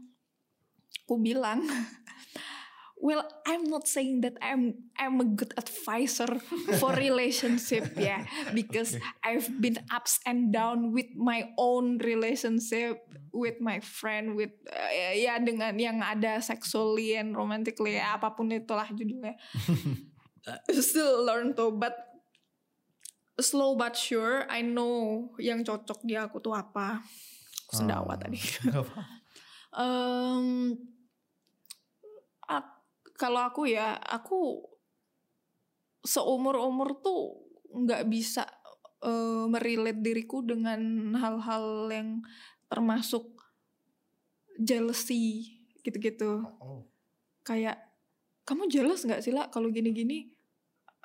[1.05, 1.61] Aku bilang,
[3.01, 6.37] well, I'm not saying that I'm I'm a good advisor
[6.77, 8.23] for relationship ya,
[8.53, 8.95] because
[9.25, 13.01] I've been ups and down with my own relationship
[13.33, 18.53] with my friend with uh, ya dengan yang ada sexually and romantically ya, apa pun
[18.53, 19.35] itulah judulnya.
[20.69, 21.97] Still learn to but
[23.41, 27.01] slow but sure I know yang cocok di aku tuh apa.
[27.73, 28.37] Sendawa Ah, tadi.
[28.69, 29.03] nggak apa-apa.
[33.21, 34.65] Kalau aku ya, aku
[36.01, 37.37] seumur umur tuh
[37.69, 38.49] nggak bisa
[39.05, 42.25] eh, merelate diriku dengan hal-hal yang
[42.65, 43.29] termasuk
[44.57, 45.53] jealousy
[45.85, 46.41] gitu-gitu.
[46.57, 46.89] Oh.
[47.45, 47.77] Kayak
[48.45, 50.33] kamu jealous nggak sih lah kalau gini-gini?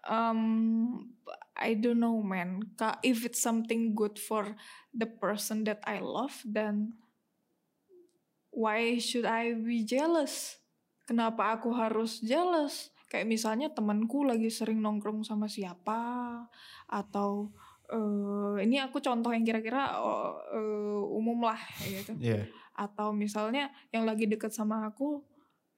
[0.09, 1.13] Um,
[1.53, 2.65] I don't know man.
[3.05, 4.57] If it's something good for
[4.97, 6.97] the person that I love, then
[8.53, 10.57] why should I be jealous?
[11.07, 12.91] Kenapa aku harus jealous?
[13.07, 16.43] Kayak misalnya temanku lagi sering nongkrong sama siapa
[16.91, 17.55] atau
[17.87, 19.95] eh, ini aku contoh yang kira-kira
[20.51, 22.19] eh, umum lah gitu.
[22.19, 22.51] Iya.
[22.75, 25.23] Atau misalnya yang lagi deket sama aku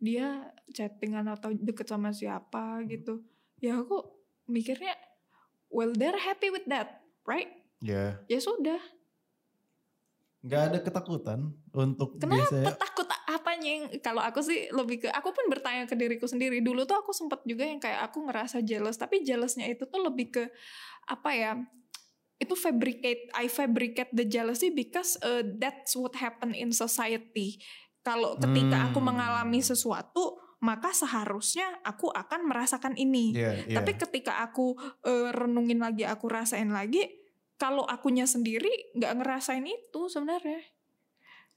[0.00, 3.20] dia chattingan atau deket sama siapa gitu.
[3.60, 4.00] Ya aku
[4.48, 4.96] mikirnya
[5.68, 7.52] well they're happy with that, right?
[7.84, 8.24] Iya.
[8.24, 8.80] Ya sudah.
[10.38, 11.38] Nggak ada ketakutan
[11.72, 12.78] untuk Kenapa biasanya.
[12.78, 16.84] takut apanya yang kalau aku sih lebih ke aku pun bertanya ke diriku sendiri dulu
[16.84, 20.44] tuh aku sempet juga yang kayak aku ngerasa jealous tapi jealousnya itu tuh lebih ke
[21.06, 21.52] apa ya
[22.38, 27.58] itu fabricate I fabricate the jealousy because uh, that's what happen in society
[28.00, 29.10] kalau ketika aku Hmm.
[29.12, 33.76] mengalami sesuatu maka seharusnya aku akan merasakan ini Iya, iya.
[33.76, 37.04] tapi ketika aku eh, renungin lagi aku rasain lagi
[37.58, 40.62] kalau akunya sendiri nggak ngerasain itu sebenarnya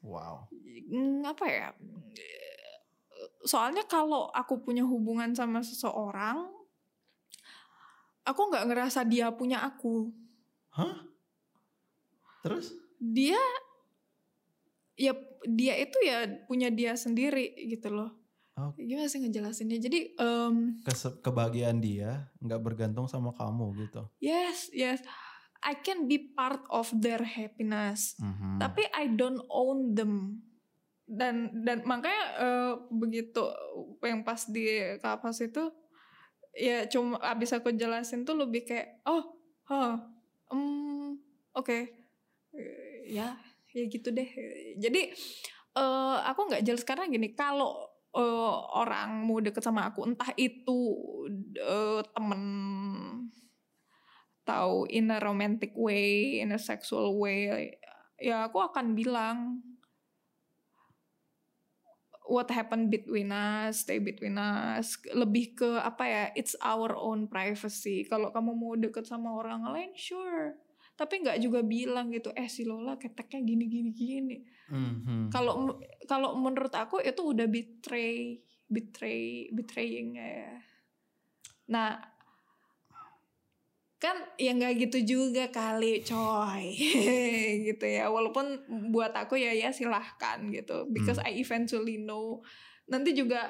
[0.01, 0.49] wow.
[0.89, 1.69] Mm, apa ya
[3.41, 6.49] soalnya kalau aku punya hubungan sama seseorang
[8.21, 10.09] aku nggak ngerasa dia punya aku
[10.71, 11.05] Hah?
[12.41, 12.73] Terus?
[12.97, 13.37] dia
[14.93, 18.11] ya dia itu ya punya dia sendiri gitu loh
[18.51, 18.75] Oh.
[18.75, 24.03] gimana sih ngejelasinnya jadi em, Kese- kebahagiaan dia nggak bergantung sama kamu gitu.
[24.19, 24.99] yes yes
[25.61, 28.57] I can be part of their happiness Mhm.
[28.57, 30.41] tapi I don't own them
[31.05, 33.43] dan dan makanya eh, begitu
[34.01, 34.63] yang pas di
[34.97, 35.69] kapas itu
[36.51, 39.23] ya cuma abis aku jelasin tuh lebih kayak oh
[39.67, 39.93] oh
[40.49, 41.15] um,
[41.53, 41.99] oke
[42.51, 43.39] Eh, ya
[43.71, 44.27] ya gitu deh
[44.75, 45.01] jadi
[45.73, 47.79] eh, aku nggak jelas karena gini kalau
[48.11, 50.79] eh, orang mau deket sama aku entah itu
[51.55, 52.41] eh, temen
[54.43, 57.77] tahu in a romantic way, in a sexual way,
[58.21, 59.61] ya aku akan bilang
[62.31, 68.07] what happened between us, stay between us, lebih ke apa ya, it's our own privacy.
[68.07, 70.55] Kalau kamu mau deket sama orang lain, sure.
[70.95, 74.37] Tapi nggak juga bilang gitu, eh si Lola keteknya gini gini gini.
[74.71, 75.33] Mhm.
[75.33, 75.75] Kalau
[76.07, 78.39] kalau menurut aku itu udah betray,
[78.69, 80.61] betray, betraying ya.
[81.71, 82.10] Nah,
[84.01, 86.73] kan ya nggak gitu juga kali coy.
[87.69, 88.09] Gitu ya.
[88.09, 90.89] Walaupun buat aku ya ya silahkan gitu.
[90.89, 92.41] Because I eventually know.
[92.89, 93.45] Nanti juga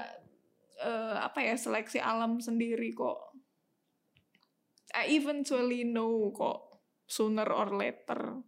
[0.84, 3.32] eh, apa ya seleksi alam sendiri kok.
[4.92, 8.44] I eventually know kok sooner or later.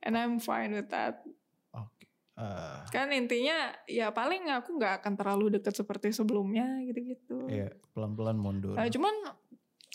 [0.00, 1.20] And I'm fine with that.
[1.76, 2.08] Oke.
[2.32, 7.44] Eh, kan intinya ya paling aku nggak akan terlalu deket seperti sebelumnya gitu-gitu.
[7.44, 8.72] Iya, pelan-pelan mundur.
[8.72, 9.41] Nah, cuman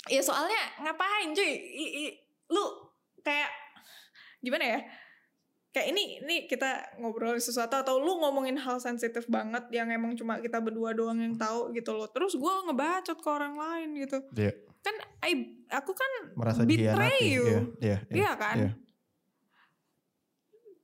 [0.07, 2.63] ya soalnya ngapain cuy I- i- lu
[3.19, 3.51] kayak
[4.39, 4.79] gimana ya
[5.69, 10.39] kayak ini ini kita ngobrol sesuatu atau lu ngomongin hal sensitif banget yang emang cuma
[10.39, 14.51] kita berdua doang yang tahu gitu loh terus gue ngebacot ke orang lain gitu Iya,
[14.81, 15.33] kan I,
[15.69, 17.45] aku kan merasa betray you.
[17.45, 18.15] Iya, iya, iya.
[18.15, 18.71] iya kan iya.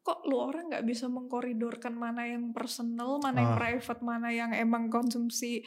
[0.03, 3.59] kok lu orang nggak bisa mengkoridorkan mana yang personal mana yang Ah.
[3.59, 5.63] private mana yang emang konsumsi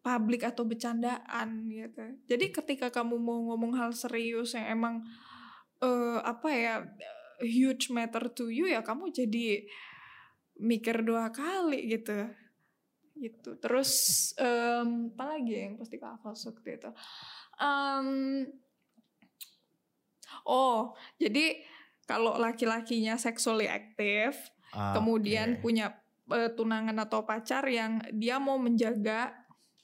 [0.00, 2.04] publik atau bercandaan gitu.
[2.26, 4.94] Jadi ketika kamu mau ngomong hal serius yang emang
[5.80, 6.74] eh apa ya
[7.40, 9.64] huge matter to you ya kamu jadi
[10.60, 12.28] mikir dua kali gitu.
[13.16, 13.50] Gitu.
[13.60, 13.92] Terus
[14.40, 16.90] em, apa lagi yang pasti kak waktu itu?
[17.60, 18.08] Em,
[20.48, 21.60] oh jadi
[22.08, 25.98] kalau laki-lakinya sexually aktif Ah, kemudian punya
[26.30, 29.34] eh, tunangan atau pacar yang dia mau menjaga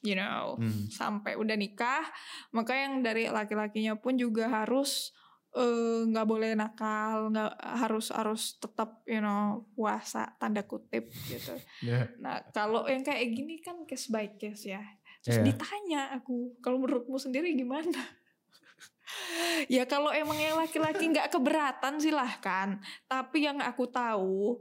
[0.00, 0.88] you know Hmm.
[0.88, 2.04] sampai udah nikah
[2.50, 5.12] maka yang dari laki-lakinya pun juga harus
[5.52, 12.12] eh, nggak boleh nakal nggak harus harus tetap you know puasa tanda kutip gitu Iya.
[12.18, 14.84] nah kalau yang kayak gini kan case by case ya
[15.20, 15.44] terus Iya.
[15.46, 17.88] ditanya aku kalau menurutmu sendiri gimana
[19.72, 24.60] ya kalau emang yang laki-laki nggak keberatan silahkan tapi yang aku tahu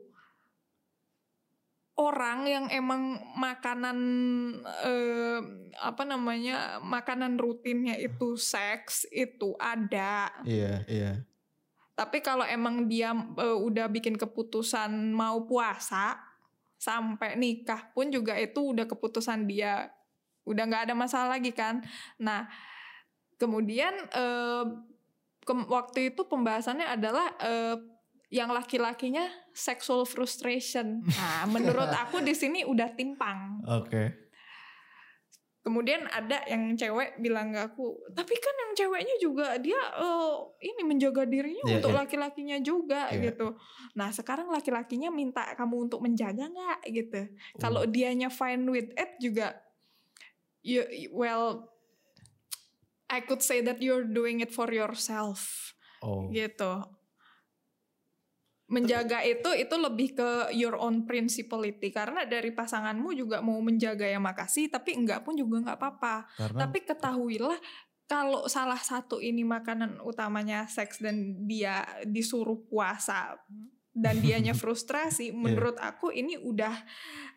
[1.95, 3.97] orang yang emang makanan
[4.83, 5.39] eh,
[5.79, 10.31] apa namanya makanan rutinnya itu seks itu ada.
[10.43, 11.11] Iya, iya.
[11.95, 16.19] tapi kalau emang dia eh, udah bikin keputusan mau puasa
[16.75, 19.87] sampai nikah pun juga itu udah keputusan dia.
[20.43, 21.79] Udah nggak ada masalah lagi kan?
[22.19, 22.51] Nah
[23.39, 24.63] kemudian eh,
[25.47, 27.94] kem- waktu itu pembahasannya adalah eh,
[28.29, 34.25] yang laki-lakinya sexual frustration nah menurut aku di sini udah timpang Oke.
[35.65, 40.85] Kemudian ada yang cewek bilang ke aku, tapi kan yang ceweknya juga dia eh, ini
[40.85, 41.99] menjaga dirinya Iya, untuk iya.
[42.05, 43.33] laki-lakinya juga Iya.
[43.33, 43.57] gitu.
[43.97, 47.33] Nah sekarang laki-lakinya minta kamu untuk menjaga nggak gitu.
[47.57, 47.89] Kalau Oh.
[47.89, 49.57] dianya fine with it juga,
[50.61, 51.73] you, well,
[53.09, 56.29] I could say that you're doing it for yourself Oh.
[56.29, 56.85] gitu.
[58.65, 64.17] Menjaga itu itu lebih ke your own principality karena dari pasanganmu juga mau menjaga ya
[64.17, 66.25] makasih tapi enggak pun juga nggak apa-apa.
[66.33, 67.57] Karena Tapi ketahuilah
[68.05, 73.37] kalau salah satu ini makanan utamanya seks dan dia disuruh puasa
[73.93, 76.73] dan dianya frustrasi, menurut aku ini udah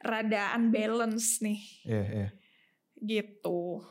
[0.02, 2.28] rada unbalance nih Iya, iya.
[2.98, 3.84] gitu.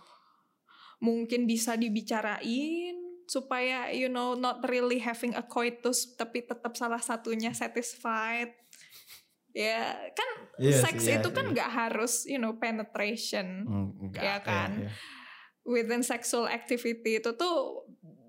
[1.02, 7.52] Mungkin bisa dibicarain supaya you know not really having a coitus tapi tetap salah satunya
[7.52, 8.56] satisfied.
[9.58, 10.30] Ya, kan
[10.62, 13.66] Iya seks iya, itu kan nggak harus you know penetration
[13.98, 14.86] enggak, Ya kan?
[14.86, 14.92] iya, iya.
[15.66, 17.82] within sexual activity itu tuh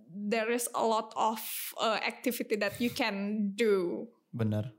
[0.08, 1.36] there is a lot of
[1.78, 4.72] uh, activity that you can do Benar.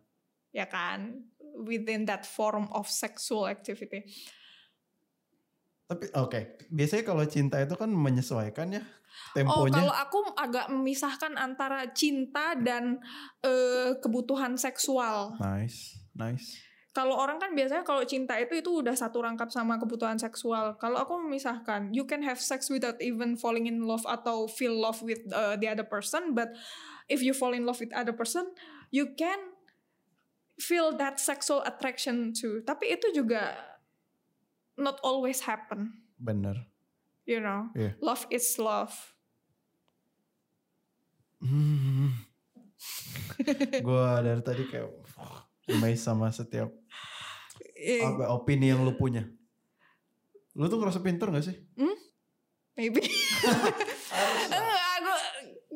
[0.50, 1.22] ya kan
[1.54, 4.04] within that form of sexual activity
[5.86, 8.84] Tapi oke, biasanya kalau cinta itu kan menyesuaikan ya
[9.46, 9.74] Oh, temponya.
[9.76, 12.98] kalau aku agak memisahkan antara cinta dan
[13.44, 15.38] eh, kebutuhan seksual.
[15.38, 16.70] Nice, nice.
[16.90, 20.74] Kalau orang kan biasanya kalau cinta itu itu udah satu rangkap sama kebutuhan seksual.
[20.82, 25.00] Kalau aku memisahkan, you can have sex without even falling in love atau feel love
[25.06, 26.50] with uh, the other person, but
[27.06, 28.50] if you fall in love with other person,
[28.90, 29.38] you can
[30.58, 32.66] feel that sexual attraction too.
[32.66, 33.54] Tapi itu juga
[34.76, 36.69] not always happen, Bener.
[37.30, 37.70] You know.
[37.78, 37.94] Iya.
[38.02, 38.98] Love is love.
[41.40, 42.18] Hmm.
[43.86, 44.90] Gua dari tadi kayak
[45.70, 46.74] amazed sama setiap
[47.80, 49.24] Eh, apa, opini yang lu punya.
[50.52, 51.56] Lu tuh ngerasa pinter gak sih?
[52.80, 53.04] maybe
[54.56, 55.16] enggak aku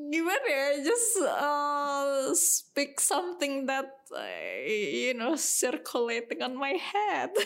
[0.08, 4.24] gimana ya just uh, speak something that uh,
[4.72, 7.36] you know circulating on my head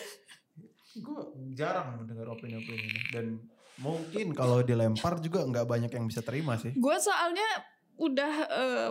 [0.98, 3.38] Gue jarang mendengar opini-opini ini dan
[3.78, 6.74] mungkin kalau dilempar juga nggak banyak yang bisa terima sih.
[6.74, 7.48] gue soalnya
[7.98, 8.90] udah uh,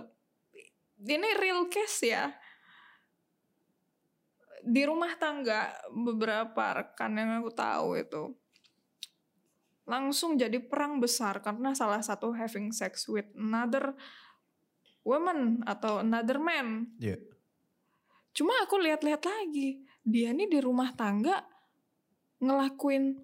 [1.03, 2.31] ini real case ya
[4.67, 8.23] di rumah tangga beberapa rekan yang aku tahu itu
[9.87, 13.95] langsung jadi perang besar karena salah satu having sex with another
[15.07, 16.91] woman atau another man.
[16.99, 17.15] Iya.
[18.35, 21.47] Cuma aku lihat-lihat lagi, dia nih di rumah tangga
[22.43, 23.15] ngelakuin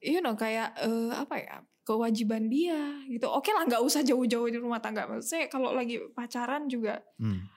[0.00, 1.56] you know kayak eh, apa ya?
[1.80, 6.64] kewajiban dia gitu oke lah nggak usah jauh-jauh di rumah tangga maksudnya kalau lagi pacaran
[6.64, 7.50] juga Hmm.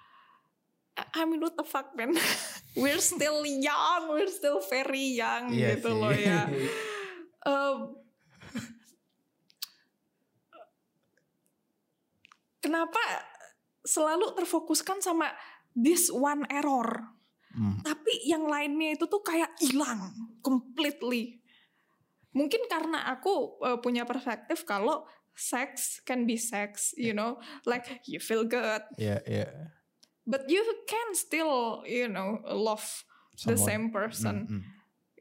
[0.94, 2.14] I mean what the fuck man
[2.80, 5.98] we're still young we're still very young Iya gitu sih.
[5.98, 6.50] loh ya
[7.44, 7.78] Em,
[12.60, 13.00] kenapa
[13.84, 15.30] selalu terfokuskan sama
[15.76, 17.12] this one error
[17.54, 17.78] Hmm.
[17.86, 20.10] tapi yang lainnya itu tuh kayak hilang
[20.41, 21.38] completely
[22.34, 28.22] mungkin karena aku uh, punya perspektif kalau sex can be sex you know like you
[28.22, 29.48] feel good Iya, iya.
[30.26, 32.86] but you can still you know love
[33.42, 33.66] the Someone.
[33.66, 34.64] same person Hmm, hmm.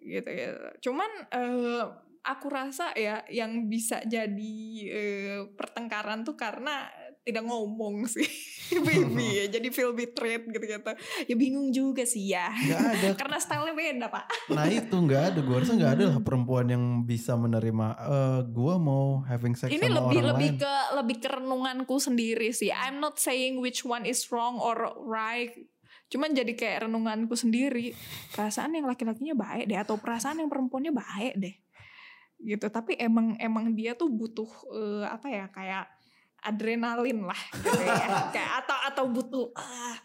[0.05, 0.69] gitu gitu.
[0.91, 1.85] Cuman eh,
[2.23, 4.57] aku rasa ya yang bisa jadi
[4.93, 6.87] eh, pertengkaran tuh karena
[7.23, 8.27] tidak ngomong sih
[8.87, 10.91] baby ya jadi feel betrayed gitu gitu
[11.29, 13.09] ya bingung juga sih ya Nggak ada.
[13.20, 15.39] karena stylenya beda pak Nah itu nggak ada.
[15.41, 17.87] Gue rasa nggak ada lah perempuan yang bisa menerima.
[17.99, 20.61] eh gue mau having sex ini sama lebih orang lebih lain.
[20.62, 24.75] ke lebih ke renunganku sendiri sih I'm not saying which one is wrong or
[25.07, 25.53] right
[26.12, 27.97] cuman jadi kayak renunganku sendiri
[28.37, 31.55] perasaan yang laki-lakinya baik deh atau perasaan yang perempuannya baik deh
[32.43, 35.87] gitu tapi emang emang dia tuh butuh eh, apa ya kayak
[36.43, 39.97] adrenalin lah gitu ya kayak atau atau butuh ah,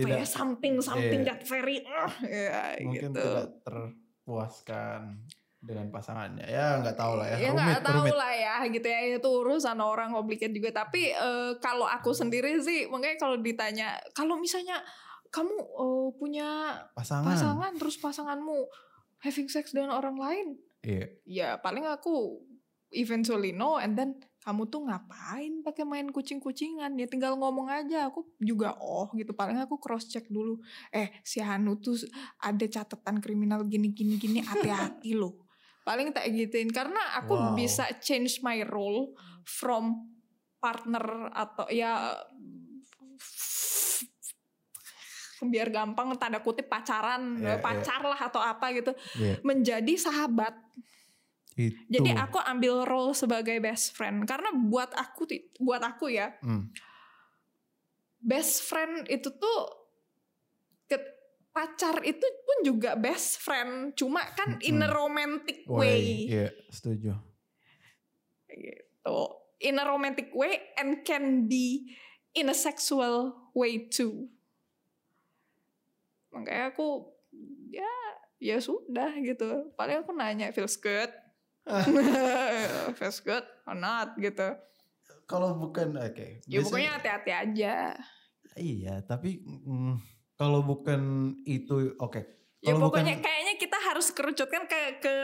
[0.00, 1.28] apa ya something something iya.
[1.34, 5.26] that very ah, ya, Mungkin gitu tidak terpuaskan
[5.60, 6.48] dengan pasangannya.
[6.48, 7.36] Ya nggak tahu lah ya.
[7.36, 8.16] ya rumit, nggak tahu rumit.
[8.16, 12.88] lah ya gitu ya itu urusan orang complicated juga tapi eh, kalau aku sendiri sih
[12.88, 14.80] makanya kalau ditanya kalau misalnya
[15.28, 17.36] kamu eh, punya Pasangan.
[17.36, 18.58] pasangan terus pasanganmu
[19.20, 20.46] having sex dengan orang lain
[20.80, 21.06] Iya.
[21.28, 22.40] ya paling aku
[22.88, 28.24] eventually no and then kamu tuh ngapain pakai main kucing-kucingan ya tinggal ngomong aja aku
[28.40, 30.56] juga oh gitu paling aku cross check dulu
[30.90, 32.00] eh si Hanu tuh
[32.40, 35.44] ada catatan kriminal gini gini gini hati-hati loh
[35.80, 37.52] paling tak gituin karena aku Wow.
[37.52, 39.12] bisa change my role
[39.44, 40.08] from
[40.56, 42.16] partner atau ya
[45.40, 47.62] biar gampang tanda kutip pacaran Iya, iya.
[47.64, 49.40] pacar lah atau apa gitu Iya.
[49.40, 50.52] menjadi sahabat
[51.60, 51.76] Itu.
[51.90, 56.72] jadi aku ambil role sebagai best friend karena buat aku buat aku ya Hmm.
[58.18, 59.60] best friend itu tuh
[60.86, 61.16] ke-
[61.50, 64.94] pacar itu pun juga best friend cuma kan in a Mm-mm.
[64.96, 66.30] romantic Way.
[66.30, 67.12] Iya, setuju.
[68.46, 69.18] gitu
[69.60, 71.92] in a romantic way and can be
[72.32, 74.26] in a sexual way too
[76.30, 77.10] makanya aku
[77.68, 77.90] ya
[78.38, 81.10] ya sudah gitu paling aku nanya feels good
[82.96, 84.56] feels good or not gitu
[85.24, 86.42] Kalau bukan oke.
[86.42, 87.74] ya biasanya- pokoknya hati-hati aja
[88.50, 89.94] Iya, tapi mm,
[90.34, 91.00] kalau bukan
[91.44, 92.18] itu oke.
[92.58, 95.14] ya Kalau pokoknya bukan kayaknya kita harus kerucutkan ke ke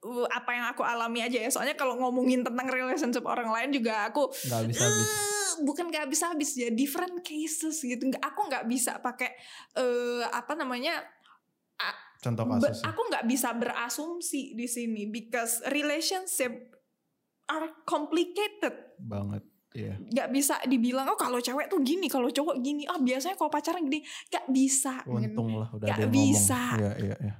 [0.00, 4.06] uh, apa yang aku alami aja ya soalnya kalau ngomongin tentang relationship orang lain juga
[4.06, 5.08] aku nggak bisa habis.
[5.10, 9.34] Eh, bukan gak habis habis ya different cases gitu nggak aku nggak bisa pakai
[9.74, 11.02] eh apa namanya
[12.18, 12.82] Contoh be- kasus.
[12.82, 16.50] aku nggak bisa berasumsi di sini because relationship
[17.46, 19.46] are complicated banget.
[19.68, 20.00] Iya.
[20.00, 23.84] nggak bisa dibilang oh kalau cewek tuh gini kalau cowok gini ah biasanya kalau pacaran
[23.84, 24.00] gini
[24.32, 25.30] nggak bisa men.
[25.30, 26.56] Untung lah udah ada yang bisa.
[26.56, 26.80] ngomong.
[26.80, 27.34] Iya, iya, iya.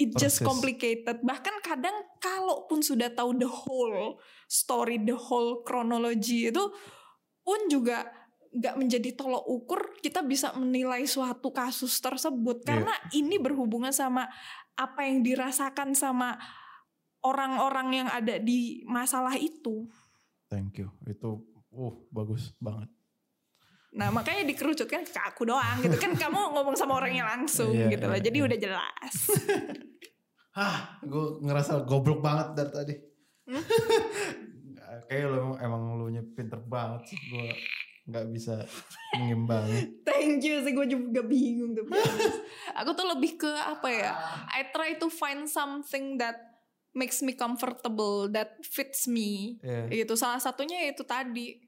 [0.00, 4.18] it just complicated bahkan kadang kalaupun sudah tahu the whole
[4.50, 6.64] story the whole kronologi itu
[7.44, 8.23] pun juga
[8.54, 12.66] nggak menjadi tolok ukur kita bisa menilai suatu kasus tersebut Iya.
[12.66, 14.30] karena ini berhubungan sama
[14.74, 16.38] apa yang dirasakan sama
[17.20, 19.86] orang-orang yang ada di masalah itu
[20.46, 20.92] Thank you.
[21.02, 22.86] Itu uh bagus banget.
[23.90, 28.06] nah makanya dikerucutkan ke aku doang gitu kan kamu ngomong sama orangnya langsung Iya, gitu
[28.06, 28.46] loh iya, jadi iya.
[28.46, 29.14] udah jelas
[30.54, 32.94] Hah, gue ngerasa goblok banget dari tadi.
[33.50, 33.58] Hmm?
[35.10, 37.18] Kayak lo emang, emang lu nya pinter banget sih.
[37.26, 37.50] Gue
[38.04, 38.54] nggak bisa
[39.16, 39.80] mengimbangi.
[40.08, 41.88] Thank you sih gue juga bingung tuh.
[42.80, 44.12] Aku tuh lebih ke apa ya?
[44.52, 46.36] I try to find something that
[46.92, 49.56] makes me comfortable, that fits me.
[49.64, 50.04] Iya.
[50.04, 50.14] Gitu.
[50.20, 51.64] Salah satunya itu tadi.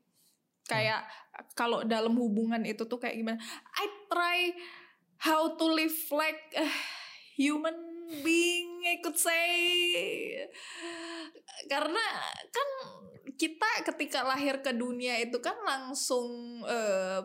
[0.66, 1.06] Kayak
[1.56, 3.38] kalau dalam hubungan itu tuh kayak gimana?
[3.78, 4.38] I try
[5.22, 6.68] how to live like a
[7.38, 7.76] human
[8.20, 9.48] being, I could say.
[11.70, 12.04] Karena
[12.52, 12.68] kan
[13.36, 16.26] kita ketika lahir ke dunia itu kan langsung
[16.64, 17.20] eh,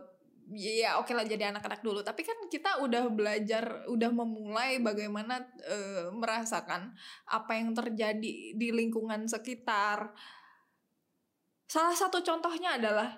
[0.52, 6.12] ya oke lah jadi anak-anak dulu tapi kan kita udah belajar udah memulai bagaimana eh,
[6.12, 6.92] merasakan
[7.26, 10.12] apa yang terjadi di lingkungan sekitar
[11.66, 13.16] salah satu contohnya adalah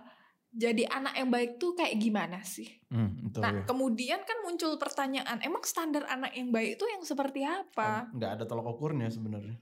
[0.53, 3.65] jadi anak yang baik tuh kayak gimana sih Hmm, itu nah ya.
[3.65, 8.43] kemudian kan muncul pertanyaan emang standar anak yang baik itu yang seperti apa Nggak ada
[8.45, 9.57] tolak ukurnya sebenarnya.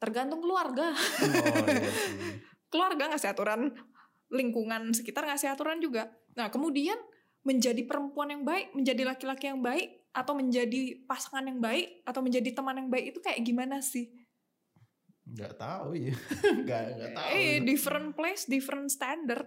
[0.00, 2.40] tergantung keluarga Oh iya sih.
[2.72, 3.76] keluarga ngasih aturan
[4.32, 6.08] lingkungan sekitar ngasih aturan juga?
[6.32, 6.96] Nah kemudian
[7.44, 12.50] menjadi perempuan yang baik menjadi laki-laki yang baik atau menjadi pasangan yang baik atau menjadi
[12.56, 14.08] teman yang baik itu kayak gimana sih?
[15.28, 16.16] Nggak tahu ya.
[16.64, 17.28] Nggak nggak tahu.
[17.36, 19.46] eh different place different standard.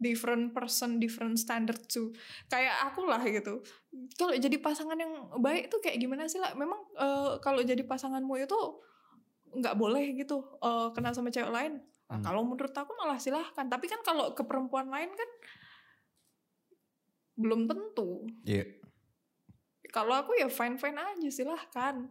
[0.00, 2.14] Different person different standard too.
[2.48, 3.60] Kayak aku lah gitu.
[4.16, 8.34] Kalau jadi pasangan yang baik tuh kayak gimana sih lah memang eh, kalau jadi pasanganmu
[8.40, 8.60] itu
[9.50, 12.20] nggak boleh gitu eh, kenal sama cewek lain Hmm.
[12.20, 15.30] kalau menurut aku malah silahkan tapi kan kalau ke perempuan lain kan
[17.34, 18.66] belum tentu Iya.
[19.88, 22.10] kalau aku ya fine fine aja silahkan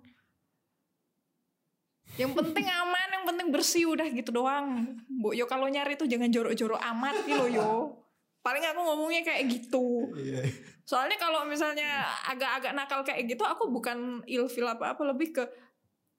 [2.15, 6.31] yang penting aman yang penting bersih udah gitu doang bu yo kalau nyari tuh jangan
[6.31, 7.99] jorok-jorok amat gitu yo
[8.39, 10.47] paling aku ngomongnya kayak gitu Iya.
[10.81, 11.85] soalnya kalau misalnya
[12.25, 15.43] agak-agak nakal kayak gitu aku bukan ilfil apa-apa lebih ke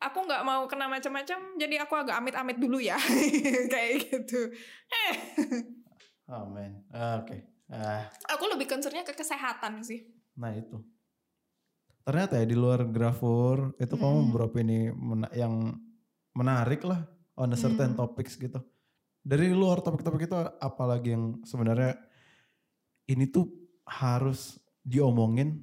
[0.00, 2.96] aku nggak mau kena macam-macam jadi aku agak amit-amit dulu ya
[3.72, 4.48] kayak gitu
[4.88, 5.14] eh
[6.30, 6.86] Amin.
[6.88, 7.42] Ah, Oke.
[7.66, 10.78] Ah, aku lebih concernnya ke kesehatan sih nah itu.
[12.00, 14.26] Ternyata ya di luar grafur itu kamu Mm.
[14.26, 15.76] beberapa ini mena- yang
[16.32, 17.98] menarik lah on a certain Mm.
[17.98, 18.56] topics gitu.
[19.20, 21.92] Dari luar topik-topik itu apalagi yang sebenarnya
[23.04, 23.50] ini tuh
[23.84, 25.60] harus diomongin.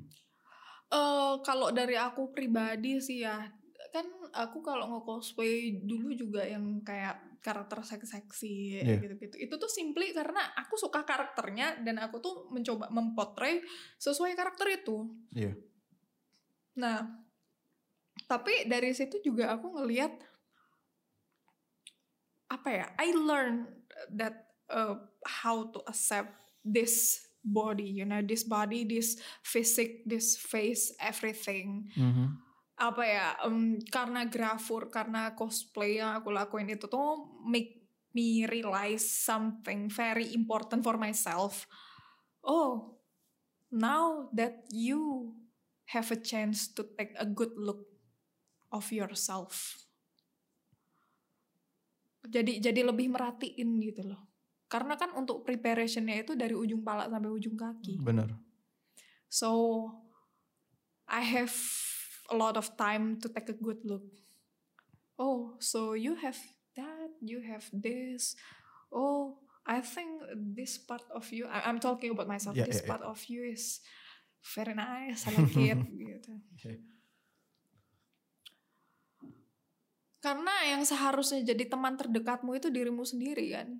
[0.87, 3.49] Eh kalau dari aku pribadi sih ya
[3.93, 8.99] kan aku kalau nge-cosplay dulu juga yang kayak karakter seksi-seksi Iya.
[8.99, 9.35] gitu-gitu.
[9.39, 13.63] Itu tuh simply karena aku suka karakternya dan aku tuh mencoba mempotret
[13.97, 15.07] sesuai karakter itu.
[15.31, 15.53] Iya.
[16.77, 17.07] Nah,
[18.27, 20.11] tapi dari situ juga aku ngelihat
[22.47, 22.85] apa ya?
[22.97, 23.67] I learn
[24.13, 26.31] that uh, how to accept
[26.63, 31.87] this body, you know, this body, this physique, this face, everything.
[31.95, 32.46] Mhm.
[32.77, 33.27] Apa ya?
[33.49, 40.29] em, karena grafur, karena cosplay yang aku lakuin itu tuh make me realize something very
[40.37, 41.65] important for myself.
[42.45, 43.01] Oh,
[43.73, 45.33] now that you
[45.89, 47.85] have a chance to take a good look
[48.71, 49.77] of yourself.
[52.27, 54.27] Jadi jadi lebih merhatiin gitu loh.
[54.67, 58.03] Karena kan untuk preparationnya itu dari ujung pala sampai ujung kaki.
[58.03, 58.35] Bener.
[59.31, 59.87] So
[61.07, 61.55] I have
[62.29, 64.03] a lot of time to take a good look.
[65.17, 66.37] Oh, so you have
[66.77, 68.37] that, you have this.
[68.93, 70.23] Oh, I think
[70.55, 72.55] this part of you, I- I'm talking about myself.
[72.55, 72.91] Yeah, this yeah, yeah.
[72.95, 73.81] part of you is
[74.55, 75.27] very nice.
[75.27, 75.79] I like it.
[75.99, 76.31] gitu.
[80.23, 83.79] Karena yang seharusnya jadi teman terdekatmu itu dirimu sendiri kan.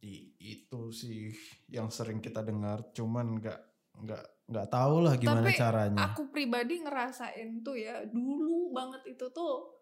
[0.00, 1.34] I- itu sih
[1.68, 3.69] yang sering kita dengar, cuman nggak
[4.02, 5.98] nggak nggak tahu lah gimana Tapi caranya.
[6.10, 9.78] Aku pribadi ngerasain tuh ya dulu banget itu tuh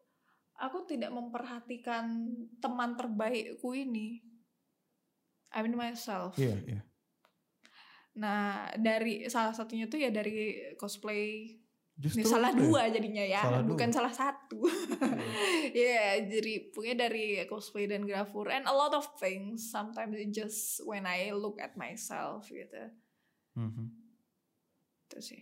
[0.58, 4.20] aku tidak memperhatikan teman terbaikku ini.
[5.48, 6.36] I mean myself.
[6.36, 6.80] Iya iya.
[8.18, 11.56] Nah dari salah satunya tuh ya dari cosplay.
[11.98, 12.58] Justru Ini salah ya.
[12.62, 13.96] dua jadinya ya, Salah bukan dua.
[13.98, 14.62] salah satu.
[15.68, 19.68] Ya, jadi pokoknya dari cosplay dan grafur and a lot of things.
[19.68, 22.94] Sometimes it just when I look at myself gitu.
[23.58, 24.07] Mhm.
[25.08, 25.40] Itu sih.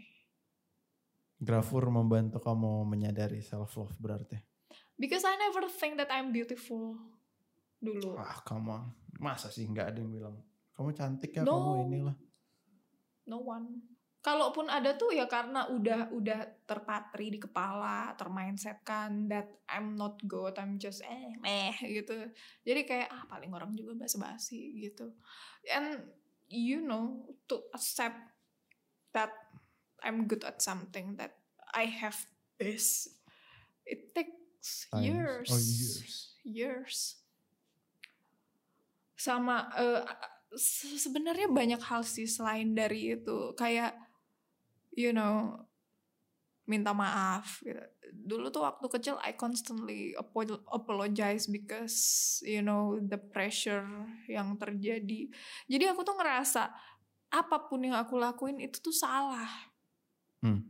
[1.36, 4.38] Grafur membantu kamu menyadari self love berarti.
[4.96, 6.96] Because I never think that I'm beautiful
[7.76, 8.16] dulu.
[8.16, 8.72] Wah, kamu
[9.20, 10.36] masa sih nggak ada yang bilang
[10.76, 11.56] kamu cantik ya No.
[11.56, 12.16] kamu inilah.
[13.28, 13.96] No one.
[14.24, 20.58] Kalaupun ada tuh ya karena udah udah terpatri di kepala, termindsetkan that I'm not good,
[20.58, 22.26] I'm just eh meh gitu.
[22.66, 25.14] Jadi kayak ah paling orang juga basa-basi gitu.
[25.70, 26.10] And
[26.50, 28.18] you know to accept
[29.14, 29.30] that
[30.04, 31.38] I'm good at something that
[31.72, 32.16] I have
[32.60, 33.08] this
[33.86, 35.04] it takes Times.
[35.06, 35.48] years.
[35.48, 36.14] Oh, years.
[36.42, 36.96] Years.
[39.16, 40.02] Sama eh,
[40.58, 43.94] se- sebenarnya banyak hal sih selain dari itu kayak
[44.96, 45.54] you know
[46.66, 47.78] minta maaf gitu.
[48.10, 51.96] Dulu tuh waktu kecil I constantly apo- apologize because
[52.42, 53.86] you know the pressure
[54.26, 55.30] yang terjadi.
[55.70, 56.74] Jadi aku tuh ngerasa
[57.30, 59.46] apa pun yang aku lakuin itu tuh salah.
[60.46, 60.62] Hmm.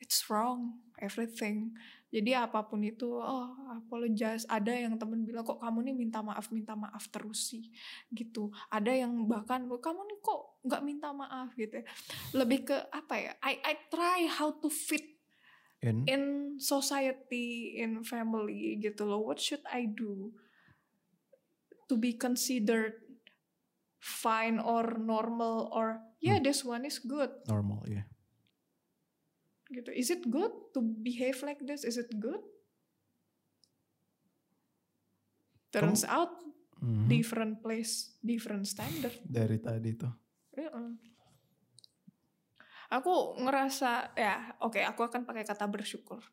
[0.00, 1.76] It's wrong everything.
[2.08, 4.48] Jadi apa pun itu oh apologize.
[4.48, 7.68] Ada yang temen bilang kok kamu nih minta maaf minta maaf terus sih
[8.08, 8.48] gitu.
[8.72, 11.84] Ada yang bahkan kamu nih kok nggak minta maaf gitu.
[12.32, 13.32] Lebih ke apa ya?
[13.44, 15.20] I I try how to fit
[15.78, 16.22] In, in
[16.58, 19.22] society, in family gitu loh.
[19.22, 20.34] What should I do
[21.86, 22.98] to be considered
[24.02, 26.46] fine or normal or yeah Hmm.
[26.50, 28.06] this one is good normal ya.
[29.68, 29.90] Gitu.
[29.92, 31.84] Is it good to behave like this?
[31.84, 32.40] Is it good?
[35.68, 36.32] turns out
[36.80, 37.10] Mhm.
[37.10, 40.14] different place different standard Dari tadi tuh.
[42.88, 46.24] Aku ngerasa ya, oke aku akan pakai kata bersyukur.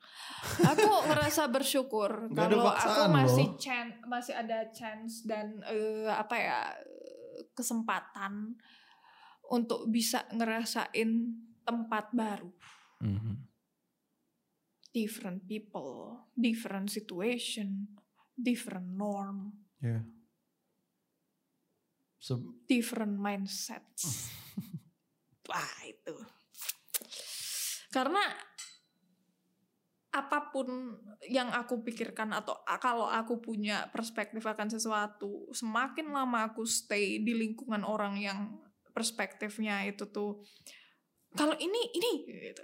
[0.63, 3.59] Aku ngerasa bersyukur kalau aku masih loh.
[3.59, 6.59] chan masih ada chance dan eh, apa ya
[7.51, 8.55] kesempatan
[9.51, 11.35] untuk bisa ngerasain
[11.67, 12.47] tempat baru,
[13.05, 13.35] Mhm.
[14.95, 17.99] different people, different situation,
[18.39, 20.01] different norm, Ya.
[22.17, 24.31] Se- different mindsets.
[25.51, 26.15] Wah itu.
[27.93, 28.23] Karena
[30.15, 30.95] apa pun
[31.27, 37.35] yang aku pikirkan atau kalau aku punya perspektif akan sesuatu, semakin lama aku stay di
[37.35, 38.39] lingkungan orang yang
[38.95, 40.39] perspektifnya itu tuh
[41.35, 42.63] kalau ini ini gitu.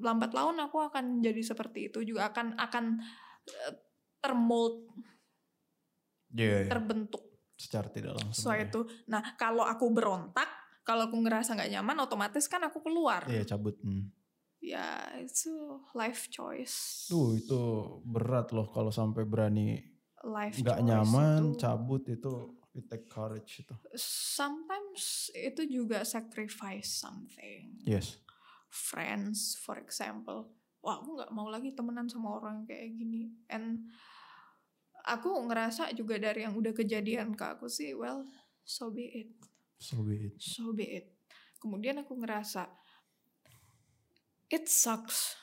[0.00, 2.84] Lambat laun aku akan jadi seperti itu juga akan akan
[3.46, 3.74] eh,
[4.20, 4.88] termold,
[6.30, 6.70] Iya, iya.
[6.70, 7.24] terbentuk
[7.58, 8.48] secara tidak langsung.
[8.48, 8.66] sesuai ya.
[8.70, 8.80] itu.
[9.10, 10.48] Nah, kalau aku berontak,
[10.86, 13.26] kalau aku ngerasa nggak nyaman, otomatis kan aku keluar.
[13.28, 13.76] Iya cabut.
[13.82, 14.08] Hmm.
[14.60, 17.08] Ya, itu life choice.
[17.08, 17.60] Duh itu
[18.04, 19.80] berat loh kalau sampai berani
[20.60, 21.64] nggak nyaman itu.
[21.64, 22.32] cabut itu
[22.76, 23.74] it take courage itu.
[23.96, 27.80] Sometimes itu juga sacrifice something.
[27.88, 28.20] Yes.
[28.70, 30.46] Friends, for example.
[30.80, 33.34] Wah, aku nggak mau lagi temenan sama orang kayak gini.
[33.50, 33.90] And
[35.04, 38.24] aku ngerasa juga dari yang udah kejadian ke aku sih, well,
[38.62, 39.30] so be it.
[39.80, 40.34] So be it.
[40.38, 41.06] so be it.
[41.60, 42.68] Kemudian aku ngerasa
[44.48, 45.36] it sucks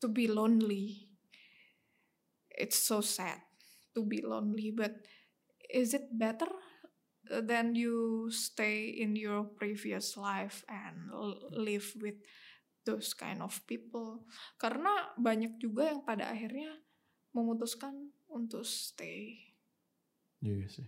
[0.00, 1.10] to be lonely.
[2.50, 3.40] It's so sad
[3.94, 5.06] to be lonely, but
[5.70, 6.50] is it better
[7.30, 11.14] than you stay in your previous life and
[11.54, 12.18] live with
[12.82, 14.26] those kind of people?
[14.58, 16.74] Karena banyak juga yang pada akhirnya
[17.30, 19.54] memutuskan untuk stay
[20.40, 20.86] Iya sih.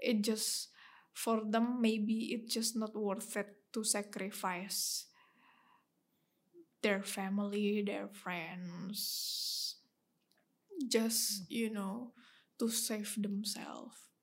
[0.00, 0.70] it just
[1.12, 5.10] for them maybe it just not worth it to sacrifice
[6.80, 9.76] their family their friends
[10.86, 12.12] just you know
[12.58, 14.13] to save themselves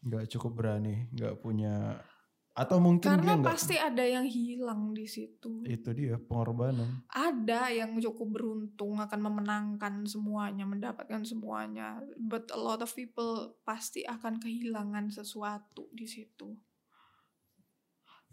[0.00, 2.00] Nggak cukup berani, nggak punya
[2.50, 5.62] atau mungkin dia karena nggak pasti ada yang hilang di situ.
[5.64, 7.06] Itu dia pengorbanan.
[7.08, 12.02] ada yang cukup beruntung akan memenangkan semuanya mendapatkan semuanya.
[12.18, 16.52] But a lot of people pasti akan kehilangan sesuatu di situ.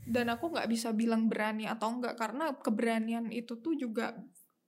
[0.07, 4.17] Dan aku nggak bisa bilang berani atau enggak karena keberanian itu tuh juga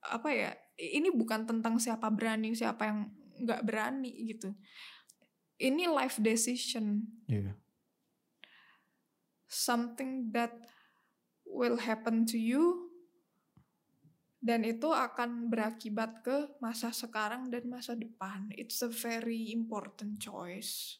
[0.00, 2.98] apa ya ini bukan tentang siapa berani siapa yang
[3.40, 4.52] nggak berani gitu
[5.60, 7.54] ini life decision Iya.
[9.46, 10.54] something that
[11.46, 12.88] will happen to you
[14.40, 18.48] dan itu akan berakibat ke masa sekarang dan masa depan.
[18.56, 20.96] It's a very important choice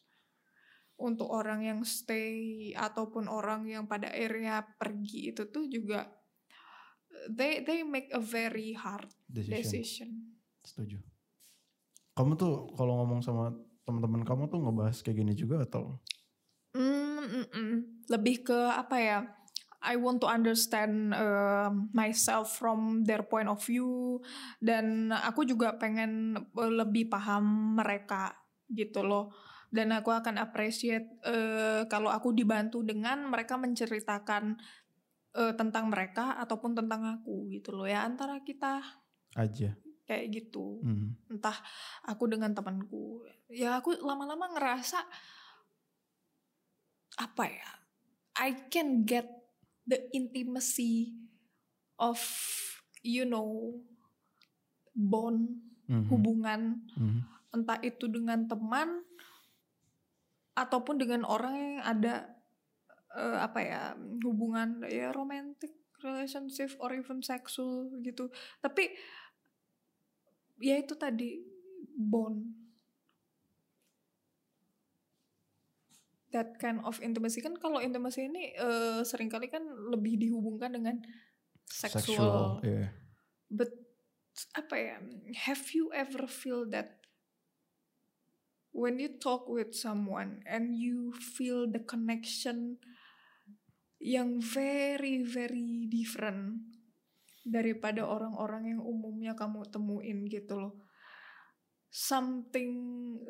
[1.01, 6.05] untuk orang yang stay ataupun orang yang pada akhirnya pergi itu tuh juga
[7.33, 9.57] they they make a very hard Decision.
[9.57, 10.09] decision.
[10.61, 11.01] Setuju.
[12.13, 13.49] Kamu tuh kalau ngomong sama
[13.87, 15.99] teman-teman kamu tuh ngebahas kayak gini juga atau?
[16.77, 17.75] Mm, mm, mm.
[18.07, 19.19] Lebih ke apa ya?
[19.81, 24.21] I want to understand uh, myself from their point of view
[24.61, 28.37] dan aku juga pengen uh, lebih paham mereka
[28.69, 29.33] gitu loh.
[29.71, 34.59] Dan aku akan appreciate uh, kalau aku dibantu dengan mereka menceritakan
[35.33, 38.83] uh, tentang mereka ataupun tentang aku gitu loh ya antara kita
[39.35, 39.79] Aja.
[40.11, 41.15] Kayak gitu Hmm.
[41.31, 41.55] entah
[42.03, 44.99] aku dengan temanku ya aku lama-lama ngerasa
[47.23, 47.69] apa ya
[48.35, 49.27] I can get
[49.87, 51.15] the intimacy
[51.95, 52.19] of
[52.99, 53.79] you know
[54.91, 56.07] bond Mhm.
[56.07, 56.61] hubungan
[56.95, 57.19] Mhm.
[57.51, 59.03] entah itu dengan teman
[60.55, 62.15] ataupun dengan orang yang ada
[63.11, 63.81] eh, apa ya
[64.23, 68.31] hubungan ya romantic relationship or even sexual gitu
[68.63, 68.87] tapi
[70.61, 71.41] ya itu tadi
[71.97, 72.61] bond.
[76.31, 77.43] That kind of intimacy.
[77.43, 81.03] Kan kalau intimacy ini eh, sering kali kan lebih dihubungkan dengan
[81.67, 82.63] seksual.
[82.63, 83.01] Iya.
[83.51, 83.67] but
[84.55, 84.97] apa ya
[85.43, 87.03] have you ever feel that
[88.71, 92.79] when you talk with someone and you feel the connection
[93.99, 96.63] yang very very different
[97.41, 100.73] daripada orang-orang yang umumnya kamu temuin gitu loh
[101.89, 102.71] something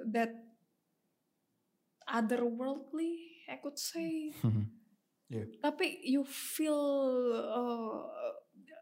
[0.05, 0.31] that
[2.05, 4.35] otherworldly I could say
[5.65, 6.75] tapi you feel
[7.31, 8.03] uh,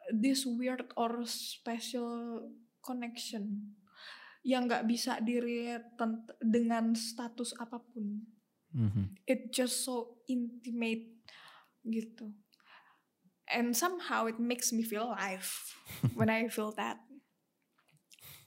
[0.10, 2.42] this weird or special
[2.82, 3.78] connection
[4.42, 5.94] yang nggak bisa dilihat
[6.42, 8.24] dengan status apa pun.
[8.74, 9.20] Mhm.
[9.28, 11.22] It just so intimate
[11.86, 12.34] gitu.
[13.50, 15.50] And somehow it makes me feel alive
[16.14, 17.02] when I feel that.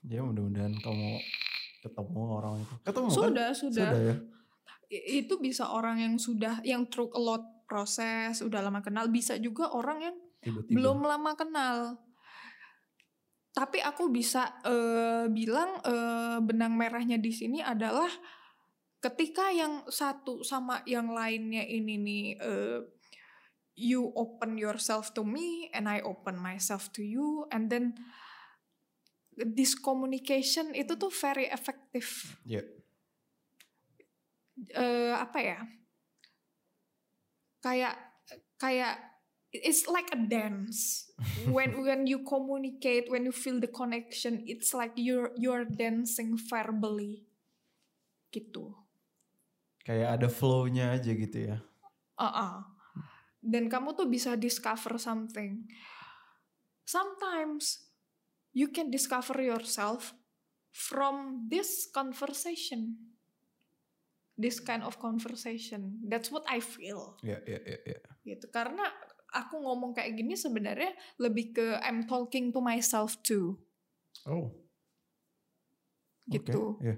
[0.06, 1.18] Ya mudah-mudahan kamu
[1.82, 2.74] ketemu orang itu.
[2.86, 3.14] Ketemu kan?
[3.14, 3.90] Sudah, sudah.
[3.90, 4.14] Sudah ya.
[4.92, 9.72] Itu bisa orang yang sudah yang through a lot proses, udah lama kenal, bisa juga
[9.72, 10.74] orang yang Tiba-tiba.
[10.74, 11.76] belum lama kenal.
[13.52, 18.08] Tapi aku bisa eh, bilang eh, benang merahnya di sini adalah
[19.02, 22.80] ketika yang satu sama yang lainnya ini nih eh,
[23.74, 27.96] you open yourself to me and I open myself to you and then
[29.36, 32.36] this communication itu tuh very effective.
[32.44, 32.62] Iya.
[34.76, 35.58] Eh, apa ya?
[37.64, 37.96] Kayak
[38.60, 39.12] kayak
[39.52, 41.12] it's like a dance
[41.54, 47.28] when when you communicate when you feel the connection it's like you're you're dancing verbally
[48.32, 48.72] gitu
[49.82, 51.58] Kayak ada flow-nya aja gitu ya.
[52.16, 52.71] uh
[53.42, 55.66] dan kamu tuh bisa discover something.
[56.86, 57.90] Sometimes
[58.54, 60.14] you can discover yourself
[60.70, 63.12] from this conversation.
[64.38, 66.00] This kind of conversation.
[66.06, 67.20] That's what I feel.
[67.20, 68.00] Iya, iya, iya, iya.
[68.24, 68.48] gitu.
[68.48, 68.86] Karena
[69.34, 73.58] aku ngomong kayak gini sebenarnya lebih ke I'm talking to myself too.
[74.24, 74.54] Oh.
[76.30, 76.78] gitu.
[76.78, 76.96] Oke, Iya.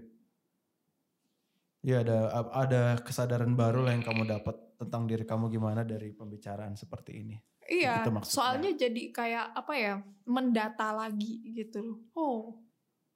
[1.85, 2.19] Iya ada
[2.57, 7.37] ada kesadaran baru lah yang kamu dapat tentang diri kamu gimana dari pembicaraan seperti ini.
[7.65, 8.35] iya Itu maksudnya.
[8.37, 9.95] soalnya jadi kayak apa ya
[10.29, 12.41] mendata lagi gitu loh oh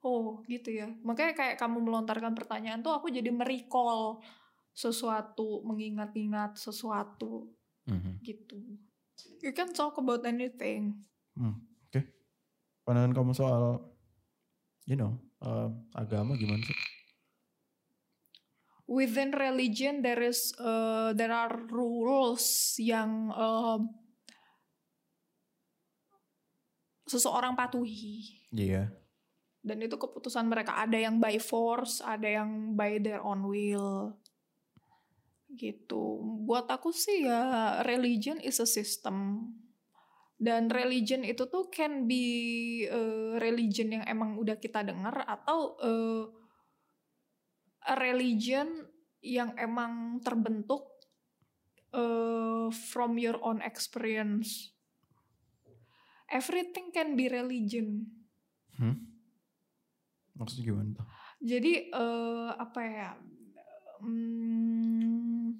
[0.01, 4.23] oh gitu ya makanya kayak kamu melontarkan pertanyaan tuh aku jadi merecall
[4.73, 7.51] sesuatu mengingat-ingat sesuatu
[7.85, 8.21] Mhm.
[8.21, 8.57] gitu
[9.43, 10.97] you can talk about anything
[11.37, 11.55] Hmm,
[11.87, 12.03] Oke.
[12.83, 13.79] Pandangan kamu soal,
[14.83, 16.75] you know, eh, agama gimana sih?
[18.89, 23.93] Within religion there is uh, there are rules yang um,
[27.05, 28.41] seseorang patuhi.
[28.49, 28.89] Iya.
[29.59, 30.79] dan itu keputusan mereka.
[30.81, 34.15] Ada yang by force ada yang by their own will.
[35.53, 36.03] Gitu.
[36.47, 39.45] Buat aku sih ya religion is a system.
[40.39, 46.23] Dan religion itu tuh can be uh, religion yang emang udah kita dengar atau uh,
[47.99, 48.87] religion
[49.19, 50.87] yang emang terbentuk
[51.95, 54.71] uh, from your own experience
[56.29, 58.19] everything can be religion
[58.79, 58.95] Hmm?
[60.39, 61.05] Maksudnya gimana tuh?
[61.43, 63.11] Jadi eh, apa ya?
[63.99, 65.51] Hmm,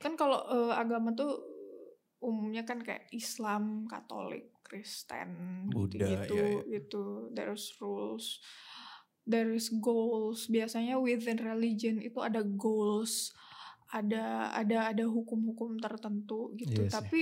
[0.00, 1.36] kan kalau eh, agama tuh
[2.24, 6.80] umumnya kan kayak Islam, Katolik, Kristen, Buddha, gitu, ya, ya.
[6.80, 7.28] gitu.
[7.36, 8.40] There's rules,
[9.28, 10.48] there is goals.
[10.48, 13.36] Biasanya within religion itu ada goals,
[13.92, 16.88] ada ada ada hukum-hukum tertentu gitu.
[16.88, 16.94] Iya sih.
[16.96, 17.20] Tapi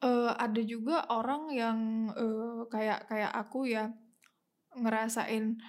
[0.00, 1.78] eh, ada juga orang yang
[2.16, 3.92] eh, kayak kayak aku ya
[4.74, 5.60] ngerasain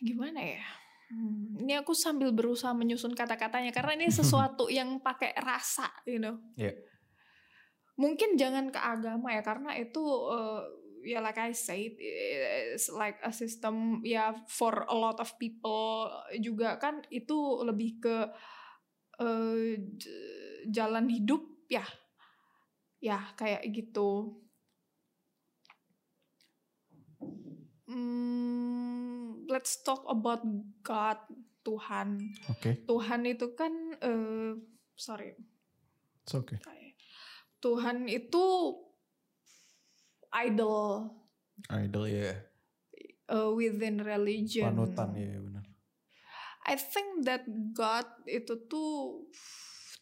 [0.00, 0.64] gimana ya?
[1.12, 6.40] Hmm, ini aku sambil berusaha menyusun kata-katanya karena ini sesuatu yang pakai rasa, you know.
[6.56, 6.72] Iya.
[7.94, 10.02] Mungkin jangan ke agama ya karena itu
[10.32, 16.08] eh, ya like I said it's like a system ya for a lot of people
[16.40, 18.16] juga kan itu lebih ke
[19.98, 20.10] j-
[20.72, 21.84] jalan hidup ya.
[23.04, 24.40] Ya kayak gitu.
[27.84, 30.40] Hmm, let's talk about
[30.80, 31.20] God,
[31.60, 32.32] Tuhan.
[32.48, 34.56] Oke, Tuhan itu kan eh
[34.96, 35.36] sorry,
[36.24, 36.56] it's okay.
[37.60, 38.44] Tuhan itu
[40.34, 41.10] idol
[41.70, 42.34] Idol ya,
[43.30, 44.74] eh, within religion.
[44.74, 45.64] panutan ya benar.
[46.64, 47.46] I think that
[47.76, 49.22] God itu tuh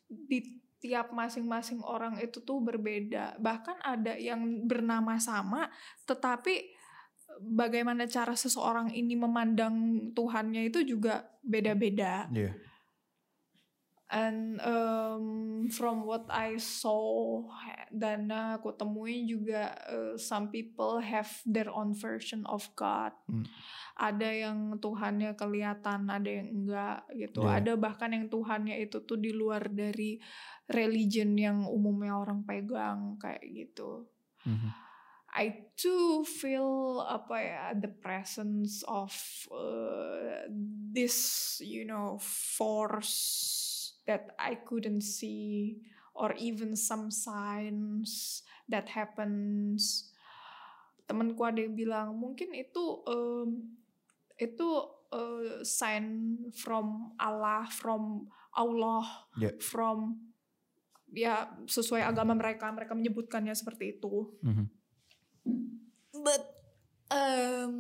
[0.09, 3.39] di tiap masing-masing orang itu tuh berbeda.
[3.39, 5.71] Bahkan ada yang bernama sama,
[6.09, 6.75] tetapi
[7.39, 12.27] bagaimana cara seseorang ini memandang Tuhannya itu juga beda-beda.
[12.35, 12.55] Iya.
[14.12, 15.24] And um,
[15.72, 17.40] from what I saw
[17.89, 23.16] dan aku temui juga uh, some people have their own version of God.
[23.24, 23.48] Hmm.
[23.97, 27.48] Ada yang Tuhannya kelihatan, ada yang enggak gitu.
[27.48, 27.64] Iya.
[27.64, 30.20] Ada bahkan yang Tuhannya itu tuh di luar dari
[30.68, 34.12] religion yang umumnya orang pegang kayak gitu.
[34.44, 34.93] Mhm.
[35.32, 39.16] I too feel apa ya the presence of
[39.48, 40.44] uh,
[40.93, 43.16] this you know force
[44.05, 45.79] that I couldn't see
[46.12, 50.11] or even some signs that happens.
[51.07, 53.79] Temanku ada yang bilang mungkin itu em,
[54.37, 54.69] itu
[55.12, 56.07] eh, sign
[56.55, 59.05] from Allah from Allah
[59.41, 59.51] Ya.
[59.61, 60.20] from
[61.12, 62.69] ya sesuai agama mereka.
[62.69, 64.33] Mereka menyebutkannya seperti itu.
[64.41, 64.66] Mhm.
[66.23, 66.45] but
[67.11, 67.74] um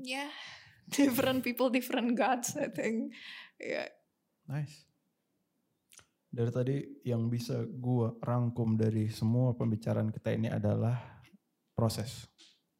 [0.00, 0.32] yeah
[0.96, 3.12] different people different gods I think.
[3.60, 3.90] Ya
[4.48, 4.88] Nice.
[6.28, 11.20] Dari tadi yang bisa gua rangkum dari semua pembicaraan kita ini adalah
[11.76, 12.28] proses.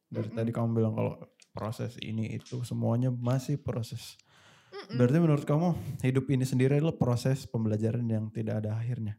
[0.09, 0.37] Dari Mm-mm.
[0.37, 1.13] tadi kamu bilang kalau
[1.53, 4.17] proses ini itu semuanya masih proses.
[4.69, 4.97] Mm-mm.
[4.97, 5.69] Berarti menurut kamu
[6.01, 9.17] hidup ini sendiri adalah proses pembelajaran yang tidak ada akhirnya.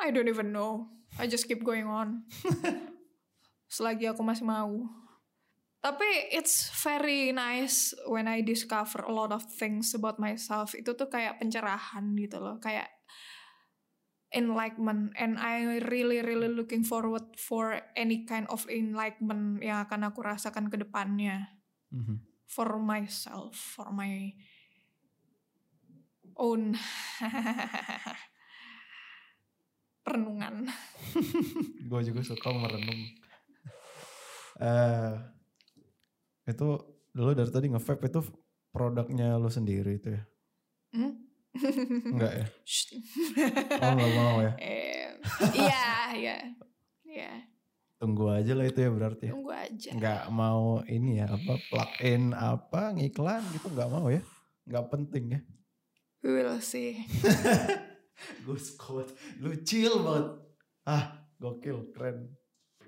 [0.00, 0.88] I don't even know.
[1.20, 2.24] I just keep going on.
[3.76, 4.88] Selagi aku masih mau.
[5.80, 10.76] Tapi it's very nice when I discover a lot of things about myself.
[10.76, 12.60] Itu tuh kayak pencerahan gitu loh.
[12.60, 12.92] Kayak
[14.36, 15.16] enlightenment.
[15.16, 20.68] And I really really looking forward for any kind of enlightenment yang akan aku rasakan
[20.68, 21.48] ke depannya.
[21.96, 22.28] Mhm.
[22.44, 23.56] For myself.
[23.56, 24.36] For my
[26.36, 26.76] own
[30.12, 30.68] renungan.
[31.88, 33.00] Gue juga suka merenung.
[34.60, 35.39] Eh
[36.50, 36.68] itu
[37.10, 38.20] dulu dari tadi nge-vape itu
[38.70, 40.22] produknya lu sendiri itu ya?
[40.94, 41.14] Hmm?
[42.10, 42.46] Enggak ya?
[42.70, 42.94] Shh.
[43.82, 44.52] Oh enggak mau ya?
[44.58, 45.06] Eh,
[45.54, 45.86] Iya,
[46.16, 46.36] iya.
[47.10, 47.32] Iya,
[47.98, 49.90] Tunggu aja lah itu ya berarti tunggu aja.
[49.92, 54.22] Nggak mau ini ya apa plug in apa ngiklan gitu nggak mau ya?
[54.64, 55.40] Nggak penting ya?
[56.22, 57.02] We will see.
[58.46, 59.10] Gue quote,
[59.42, 60.38] lu chill banget.
[60.86, 62.30] Ah gokil keren.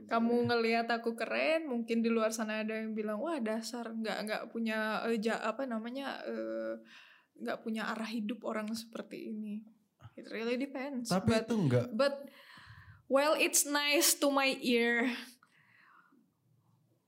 [0.08, 4.42] Kamu ngelihat aku keren, mungkin di luar sana ada yang bilang, "Wah, dasar nggak nggak
[4.50, 6.22] punya eh, ja- apa namanya?
[6.24, 6.80] eh,
[7.42, 9.62] nggak punya arah hidup orang seperti ini."
[10.16, 11.08] It really depends.
[11.08, 12.14] Tapi but itu nggak but
[13.08, 15.08] well, it's nice to my ear.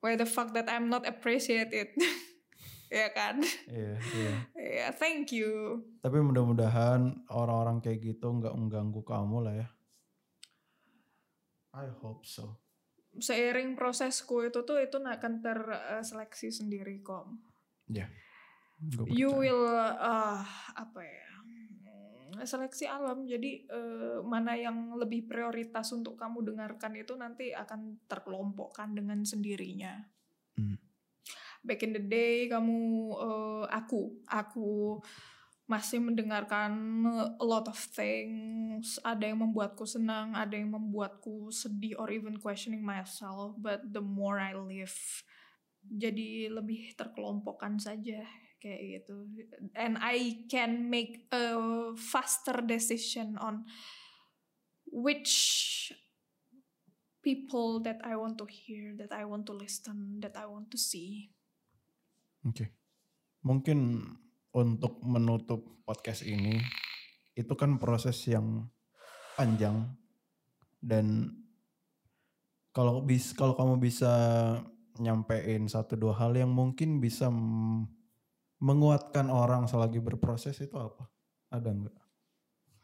[0.05, 1.97] Why the fuck that I'm not appreciated?
[2.93, 3.41] ya kan?
[3.65, 4.35] Iya, iya.
[4.55, 5.81] Ya, thank you.
[6.05, 9.69] Tapi mudah-mudahan orang-orang kayak gitu nggak mengganggu kamu lah ya.
[11.75, 12.64] I hope so.
[13.19, 17.29] Seiring prosesku itu tuh itu akan terseleksi sendiri kok.
[18.85, 19.41] Gua You percaya.
[19.41, 20.41] will uh,
[20.77, 21.29] apa ya?
[21.47, 23.25] mm, Seleksi alam.
[23.25, 30.03] Jadi eh, mana yang lebih prioritas untuk kamu dengarkan itu nanti akan terkelompokkan dengan sendirinya.
[30.59, 30.77] Hmm.
[31.65, 32.81] Back in the day kamu
[33.15, 35.01] eh, aku aku
[35.65, 36.73] masih mendengarkan
[37.41, 39.01] a lot of things.
[39.01, 43.57] Ada yang membuatku senang, ada yang membuatku sedih or even questioning myself.
[43.57, 44.97] But the more I live,
[45.85, 48.25] jadi lebih terkelompokkan saja
[48.61, 49.25] kayak gitu.
[49.77, 51.57] And I can make a
[51.97, 53.65] faster decision on
[54.89, 55.93] which
[57.25, 60.79] people that I want to hear, that I want to listen, that I want to
[60.81, 61.33] see.
[62.45, 62.69] Oke.
[63.45, 64.09] Mungkin
[64.55, 66.63] untuk menutup podcast ini
[67.35, 68.71] itu kan proses yang
[69.35, 69.91] panjang
[70.79, 71.35] dan
[72.75, 74.13] kalau bis kalau kamu bisa
[74.99, 77.31] nyampein satu dua hal yang mungkin bisa
[78.63, 81.11] menguatkan orang selagi berproses itu apa?
[81.51, 81.99] Ada nggak?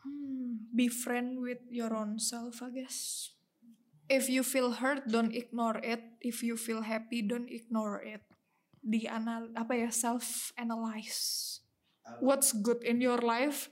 [0.02, 3.30] Hmm, be friend with your own self, I guess.
[4.10, 6.02] If you feel hurt, don't ignore it.
[6.18, 8.26] If you feel happy, don't ignore it.
[8.82, 11.59] Di anal apa ya self analyze.
[12.18, 13.70] What's good in your life?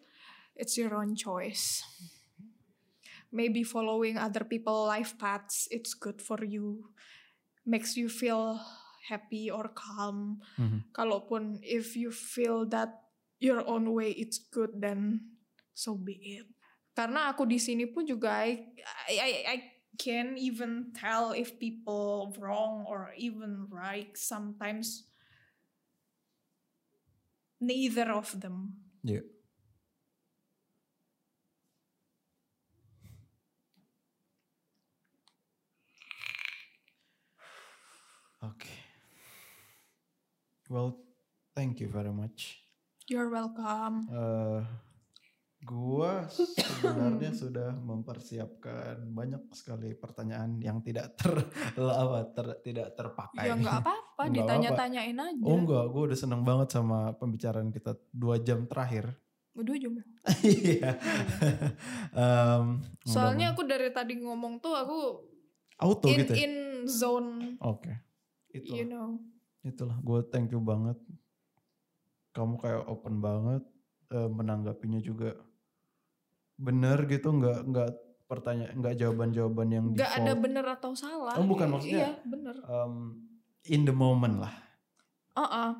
[0.55, 1.83] It's your own choice.
[3.33, 6.89] Maybe following other people life paths, it's good for you.
[7.67, 8.61] Makes you feel
[9.09, 10.41] happy or calm.
[10.57, 10.89] Mhm.
[10.97, 13.05] Kalaupun if you feel that
[13.39, 15.21] your own way it's good then
[15.77, 16.49] so be it.
[16.97, 18.65] Karena aku di sini pun juga I,
[19.09, 19.57] I, I- I
[19.99, 25.08] can't even tell if people wrong or even right sometimes
[27.61, 28.75] neither of them.
[29.03, 29.21] Yeah.
[38.43, 38.67] Oke.
[40.69, 40.99] Well,
[41.55, 42.61] thank you very much.
[43.09, 44.09] You're welcome.
[44.13, 44.88] eh
[45.69, 51.45] gua sebenarnya sudah mempersiapkan banyak sekali pertanyaan yang tidak ter
[51.77, 53.45] apa ter- tidak terpakai.
[53.45, 55.45] Ya nggak apa-apa, ditanya-tanyain aja.
[55.45, 59.13] Oh enggak, gue udah seneng banget sama pembicaraan kita dua jam terakhir.
[59.59, 59.91] Udah jam.
[60.47, 60.95] Iya.
[62.15, 64.99] Em, Soalnya aku dari tadi ngomong tuh aku
[65.83, 66.31] auto in gitu.
[66.31, 66.37] ya?
[66.47, 66.55] in
[66.87, 67.91] zone, Oke.
[68.55, 69.19] Itu you know.
[69.67, 70.95] itulah gue thank you banget.
[72.31, 73.67] Kamu kayak open banget
[74.15, 75.35] eh, menanggapinya juga
[76.59, 77.91] bener gitu nggak nggak
[78.29, 81.33] pertanyaan, nggak jawaban-jawaban yang Gak ada bener atau salah.
[81.41, 82.57] Oh, bukan, I- maksudnya- Iya bener.
[82.69, 83.25] Um,
[83.65, 84.53] in the moment lah.
[85.33, 85.73] Uh-uh.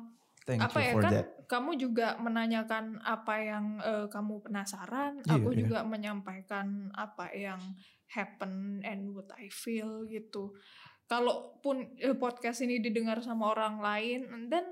[0.49, 1.11] Thank Apa you ya for kan?
[1.13, 1.27] that.
[1.45, 5.21] Kamu juga menanyakan apa yang eh, kamu penasaran.
[5.21, 5.59] Iya, aku iya.
[5.61, 7.61] juga menyampaikan apa yang
[8.09, 10.57] happen and what I feel gitu.
[11.05, 14.65] Kalaupun eh, podcast ini didengar sama orang lain, dan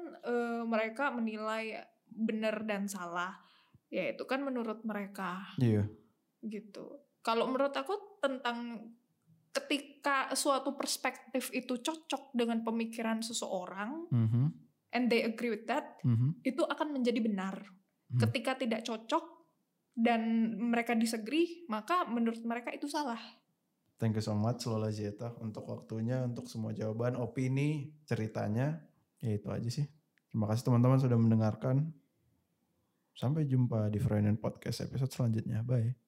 [0.67, 1.77] mereka menilai
[2.09, 3.37] benar dan salah,
[3.87, 5.87] ya itu kan menurut mereka Iya.
[6.43, 6.99] gitu.
[7.23, 8.87] Kalau menurut aku tentang
[9.51, 14.45] ketika suatu perspektif itu cocok dengan pemikiran seseorang Mhm,
[14.93, 17.55] and they agree with that, mhm, itu akan menjadi benar.
[18.07, 18.19] Hmm.
[18.23, 19.25] Ketika tidak cocok
[19.97, 23.19] dan mereka disagree, maka menurut mereka itu salah.
[23.97, 28.77] Thank you so much Lola Zeta untuk waktunya, untuk semua jawaban, opini, ceritanya.
[29.17, 29.89] Ya itu aja sih.
[30.29, 31.89] Terima kasih teman-teman sudah mendengarkan.
[33.17, 35.65] Sampai jumpa di Freudian Podcast episode selanjutnya.
[35.65, 36.06] Bye.